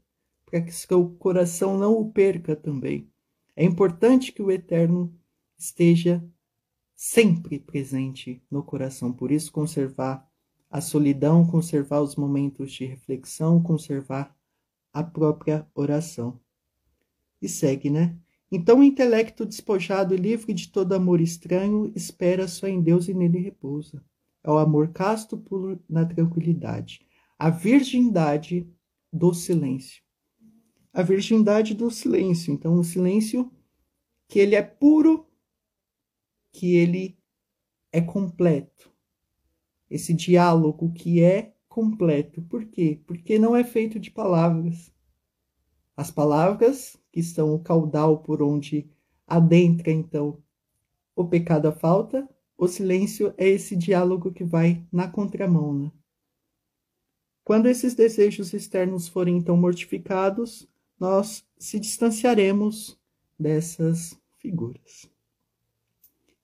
para 0.47 0.61
que 0.61 0.73
seu 0.73 1.11
coração 1.19 1.79
não 1.79 1.99
o 1.99 2.11
perca 2.13 2.55
também. 2.55 3.09
É 3.57 3.65
importante 3.65 4.33
que 4.33 4.43
o 4.43 4.51
eterno 4.51 5.15
esteja 5.57 6.23
sempre 7.07 7.59
presente 7.59 8.43
no 8.51 8.63
coração, 8.63 9.13
por 9.13 9.31
isso 9.31 9.53
conservar 9.53 10.27
a 10.71 10.81
solidão, 10.81 11.47
conservar 11.47 12.01
os 12.01 12.17
momentos 12.17 12.73
de 12.73 12.87
reflexão, 12.87 13.63
conservar 13.63 14.35
a 14.91 15.05
própria 15.05 15.69
oração. 15.75 16.41
E 17.43 17.49
segue, 17.49 17.91
né? 17.91 18.17
Então 18.51 18.81
o 18.81 18.83
intelecto 18.83 19.45
despojado 19.45 20.15
e 20.15 20.17
livre 20.17 20.55
de 20.55 20.71
todo 20.71 20.95
amor 20.95 21.21
estranho 21.21 21.93
espera 21.95 22.49
só 22.49 22.67
em 22.67 22.81
Deus 22.81 23.07
e 23.07 23.13
nele 23.13 23.39
repousa. 23.39 24.03
É 24.43 24.51
o 24.51 24.57
amor 24.57 24.89
casto 24.89 25.37
puro 25.37 25.79
na 25.87 26.07
tranquilidade. 26.07 27.07
A 27.39 27.51
virgindade 27.51 28.67
do 29.13 29.35
silêncio. 29.35 30.03
A 30.91 31.03
virgindade 31.03 31.75
do 31.75 31.91
silêncio. 31.91 32.51
Então 32.51 32.77
o 32.77 32.85
silêncio 32.85 33.53
que 34.27 34.39
ele 34.39 34.55
é 34.55 34.63
puro, 34.63 35.29
que 36.55 36.77
ele 36.77 37.19
é 37.93 38.01
completo 38.01 38.95
esse 39.91 40.15
diálogo 40.15 40.93
que 40.93 41.23
é 41.23 41.53
completo. 41.69 42.43
Por 42.43 42.65
quê? 42.65 43.01
Porque 43.07 43.39
não 43.39 43.55
é 43.55 43.63
feito 43.65 43.99
de 43.99 44.11
palavras. 44.11 44.93
As 45.97 46.11
palavras, 46.11 46.97
que 47.13 47.23
são 47.23 47.55
o 47.55 47.59
caudal 47.59 48.19
por 48.19 48.43
onde 48.43 48.89
adentra, 49.27 49.93
então, 49.93 50.43
o 51.15 51.25
pecado, 51.25 51.69
a 51.69 51.73
falta, 51.73 52.29
o 52.57 52.67
silêncio 52.67 53.33
é 53.37 53.49
esse 53.49 53.77
diálogo 53.77 54.33
que 54.33 54.45
vai 54.45 54.85
na 54.91 55.09
contramão, 55.09 55.73
né? 55.73 55.93
Quando 57.45 57.67
esses 57.67 57.95
desejos 57.95 58.55
externos 58.55 59.07
forem 59.07 59.37
então 59.37 59.57
mortificados, 59.57 60.69
nós 60.99 61.45
se 61.59 61.79
distanciaremos 61.79 62.99
dessas 63.39 64.19
figuras. 64.39 65.14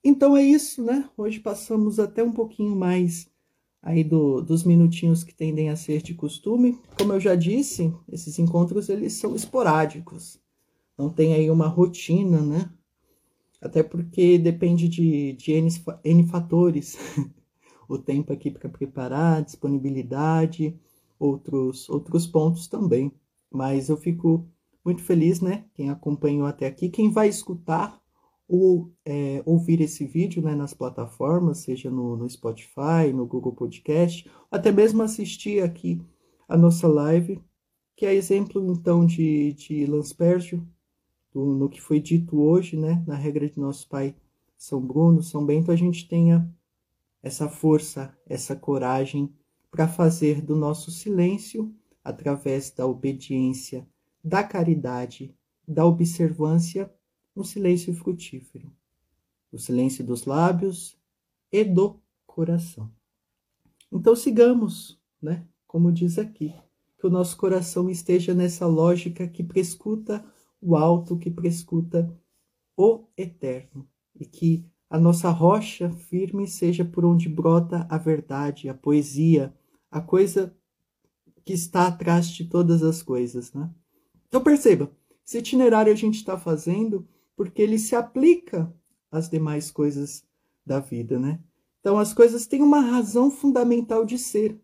Então 0.02 0.36
é 0.36 0.42
isso, 0.42 0.82
né? 0.82 1.08
Hoje 1.16 1.38
passamos 1.40 1.98
até 1.98 2.22
um 2.22 2.32
pouquinho 2.32 2.74
mais 2.74 3.28
aí 3.82 4.02
do, 4.02 4.40
dos 4.40 4.64
minutinhos 4.64 5.22
que 5.22 5.34
tendem 5.34 5.68
a 5.68 5.76
ser 5.76 6.02
de 6.02 6.14
costume. 6.14 6.78
Como 6.96 7.12
eu 7.12 7.20
já 7.20 7.34
disse, 7.34 7.94
esses 8.10 8.38
encontros 8.38 8.88
eles 8.88 9.14
são 9.14 9.34
esporádicos. 9.34 10.40
Não 10.96 11.10
tem 11.10 11.34
aí 11.34 11.50
uma 11.50 11.66
rotina, 11.66 12.40
né? 12.40 12.70
Até 13.60 13.82
porque 13.82 14.38
depende 14.38 14.88
de, 14.88 15.34
de 15.34 15.52
N, 15.52 15.68
N 16.02 16.26
fatores. 16.26 16.96
o 17.86 17.98
tempo 17.98 18.32
aqui 18.32 18.50
para 18.50 18.68
preparar, 18.68 19.42
disponibilidade, 19.42 20.78
outros, 21.18 21.88
outros 21.90 22.26
pontos 22.26 22.66
também. 22.68 23.12
Mas 23.50 23.88
eu 23.88 23.96
fico 23.96 24.46
muito 24.84 25.02
feliz, 25.02 25.40
né? 25.40 25.64
Quem 25.74 25.90
acompanhou 25.90 26.46
até 26.46 26.66
aqui, 26.66 26.88
quem 26.88 27.10
vai 27.10 27.28
escutar 27.28 28.00
ou 28.52 28.92
é, 29.04 29.40
ouvir 29.46 29.80
esse 29.80 30.04
vídeo 30.04 30.42
né, 30.42 30.56
nas 30.56 30.74
plataformas, 30.74 31.58
seja 31.58 31.88
no, 31.88 32.16
no, 32.16 32.28
Spotify, 32.28 33.12
no 33.14 33.24
Google 33.24 33.52
Podcast, 33.52 34.28
até 34.50 34.72
mesmo 34.72 35.02
assistir 35.02 35.62
aqui 35.62 36.02
a 36.48 36.56
nossa 36.56 36.88
live, 36.88 37.40
que 37.94 38.04
é 38.04 38.12
exemplo 38.12 38.60
então 38.72 39.06
de, 39.06 39.52
de 39.52 39.86
Lanspergio, 39.86 40.66
do, 41.32 41.46
no 41.54 41.68
que 41.68 41.80
foi 41.80 42.00
dito 42.00 42.40
hoje, 42.40 42.76
né, 42.76 43.04
na 43.06 43.14
regra 43.14 43.48
de 43.48 43.56
nosso 43.56 43.88
Pai 43.88 44.16
São 44.58 44.84
Bruno, 44.84 45.22
São 45.22 45.46
Bento, 45.46 45.70
a 45.70 45.76
gente 45.76 46.08
tenha 46.08 46.52
essa 47.22 47.48
força, 47.48 48.12
essa 48.26 48.56
coragem 48.56 49.32
para 49.70 49.86
fazer 49.86 50.42
do 50.42 50.56
nosso 50.56 50.90
silêncio, 50.90 51.72
através 52.02 52.72
da 52.72 52.84
obediência, 52.84 53.86
da 54.24 54.42
caridade, 54.42 55.32
da 55.68 55.86
observância, 55.86 56.92
um 57.34 57.44
silêncio 57.44 57.94
frutífero, 57.94 58.70
o 59.52 59.58
silêncio 59.58 60.04
dos 60.04 60.24
lábios 60.24 60.96
e 61.50 61.64
do 61.64 62.00
coração. 62.26 62.90
Então 63.92 64.14
sigamos, 64.14 65.00
né? 65.20 65.46
Como 65.66 65.92
diz 65.92 66.18
aqui, 66.18 66.54
que 66.98 67.06
o 67.06 67.10
nosso 67.10 67.36
coração 67.36 67.88
esteja 67.88 68.34
nessa 68.34 68.66
lógica 68.66 69.26
que 69.26 69.42
prescuta 69.42 70.24
o 70.60 70.76
alto, 70.76 71.16
que 71.16 71.30
prescuta 71.30 72.14
o 72.76 73.04
eterno, 73.16 73.88
e 74.14 74.26
que 74.26 74.64
a 74.88 74.98
nossa 74.98 75.30
rocha 75.30 75.90
firme 75.90 76.46
seja 76.46 76.84
por 76.84 77.04
onde 77.04 77.28
brota 77.28 77.86
a 77.88 77.96
verdade, 77.96 78.68
a 78.68 78.74
poesia, 78.74 79.54
a 79.90 80.00
coisa 80.00 80.54
que 81.44 81.52
está 81.52 81.86
atrás 81.86 82.28
de 82.28 82.44
todas 82.44 82.82
as 82.82 83.02
coisas, 83.02 83.52
né? 83.52 83.70
Então 84.28 84.42
perceba, 84.42 84.90
esse 85.26 85.38
itinerário 85.38 85.92
a 85.92 85.96
gente 85.96 86.16
está 86.16 86.38
fazendo 86.38 87.06
porque 87.40 87.62
ele 87.62 87.78
se 87.78 87.96
aplica 87.96 88.70
às 89.10 89.30
demais 89.30 89.70
coisas 89.70 90.22
da 90.62 90.78
vida, 90.78 91.18
né? 91.18 91.40
Então 91.80 91.98
as 91.98 92.12
coisas 92.12 92.46
têm 92.46 92.60
uma 92.60 92.82
razão 92.82 93.30
fundamental 93.30 94.04
de 94.04 94.18
ser. 94.18 94.60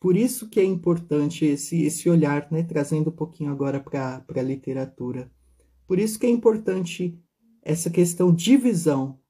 Por 0.00 0.16
isso 0.16 0.48
que 0.48 0.58
é 0.58 0.64
importante 0.64 1.44
esse, 1.44 1.80
esse 1.84 2.10
olhar, 2.10 2.50
né? 2.50 2.64
Trazendo 2.64 3.10
um 3.10 3.12
pouquinho 3.14 3.52
agora 3.52 3.78
para 3.78 4.24
a 4.28 4.42
literatura. 4.42 5.30
Por 5.86 6.00
isso 6.00 6.18
que 6.18 6.26
é 6.26 6.30
importante 6.30 7.16
essa 7.62 7.88
questão 7.88 8.34
de 8.34 8.56
visão. 8.56 9.20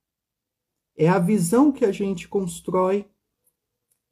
É 0.97 1.11
a 1.11 1.19
visão 1.19 1.71
que 1.71 1.85
a 1.85 1.93
gente 1.93 2.27
constrói 2.29 3.05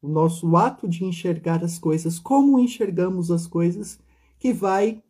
o 0.03 0.09
nosso 0.11 0.55
ato 0.59 0.87
de 0.87 1.07
enxergar 1.07 1.65
as 1.65 1.79
coisas, 1.79 2.19
como 2.19 2.59
enxergamos 2.59 3.31
as 3.31 3.47
coisas, 3.47 3.99
que 4.39 4.53
vai 4.53 5.03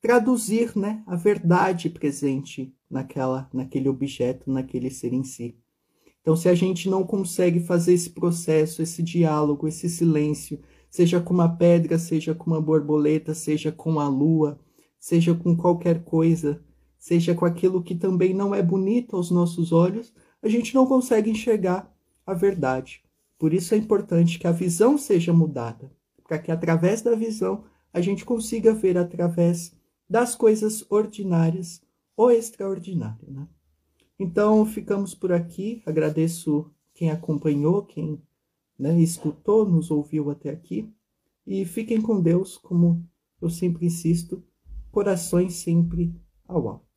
traduzir 0.00 0.76
né, 0.76 1.02
a 1.06 1.16
verdade 1.16 1.90
presente 1.90 2.74
naquela, 2.90 3.48
naquele 3.52 3.88
objeto, 3.88 4.50
naquele 4.50 4.90
ser 4.90 5.12
em 5.12 5.24
si. 5.24 5.56
Então, 6.20 6.36
se 6.36 6.48
a 6.48 6.54
gente 6.54 6.88
não 6.88 7.04
consegue 7.04 7.60
fazer 7.60 7.94
esse 7.94 8.10
processo, 8.10 8.82
esse 8.82 9.02
diálogo, 9.02 9.66
esse 9.66 9.88
silêncio, 9.88 10.60
seja 10.90 11.20
com 11.20 11.32
uma 11.32 11.48
pedra, 11.48 11.98
seja 11.98 12.34
com 12.34 12.50
uma 12.50 12.60
borboleta, 12.60 13.34
seja 13.34 13.72
com 13.72 13.98
a 13.98 14.08
lua, 14.08 14.58
seja 14.98 15.34
com 15.34 15.56
qualquer 15.56 16.04
coisa, 16.04 16.62
seja 16.98 17.34
com 17.34 17.44
aquilo 17.44 17.82
que 17.82 17.94
também 17.94 18.34
não 18.34 18.54
é 18.54 18.62
bonito 18.62 19.16
aos 19.16 19.30
nossos 19.30 19.72
olhos, 19.72 20.12
a 20.42 20.48
gente 20.48 20.74
não 20.74 20.86
consegue 20.86 21.30
enxergar 21.30 21.90
a 22.26 22.34
verdade. 22.34 23.02
Por 23.38 23.54
isso 23.54 23.74
é 23.74 23.78
importante 23.78 24.38
que 24.38 24.46
a 24.46 24.52
visão 24.52 24.98
seja 24.98 25.32
mudada, 25.32 25.90
para 26.24 26.38
que 26.38 26.50
através 26.50 27.00
da 27.00 27.14
visão 27.14 27.64
a 27.92 28.00
gente 28.00 28.24
consiga 28.24 28.74
ver 28.74 28.98
através 28.98 29.77
das 30.08 30.34
coisas 30.34 30.84
ordinárias 30.90 31.82
ou 32.16 32.30
extraordinário, 32.30 33.30
né? 33.30 33.48
Então, 34.18 34.66
ficamos 34.66 35.14
por 35.14 35.32
aqui. 35.32 35.82
Agradeço 35.86 36.70
quem 36.92 37.10
acompanhou, 37.10 37.84
quem 37.84 38.20
né, 38.76 39.00
escutou, 39.00 39.68
nos 39.68 39.90
ouviu 39.90 40.30
até 40.30 40.50
aqui. 40.50 40.92
E 41.46 41.64
fiquem 41.64 42.02
com 42.02 42.20
Deus, 42.20 42.58
como 42.58 43.06
eu 43.40 43.48
sempre 43.48 43.86
insisto, 43.86 44.42
corações 44.90 45.54
sempre 45.54 46.12
ao 46.46 46.68
alto. 46.68 46.87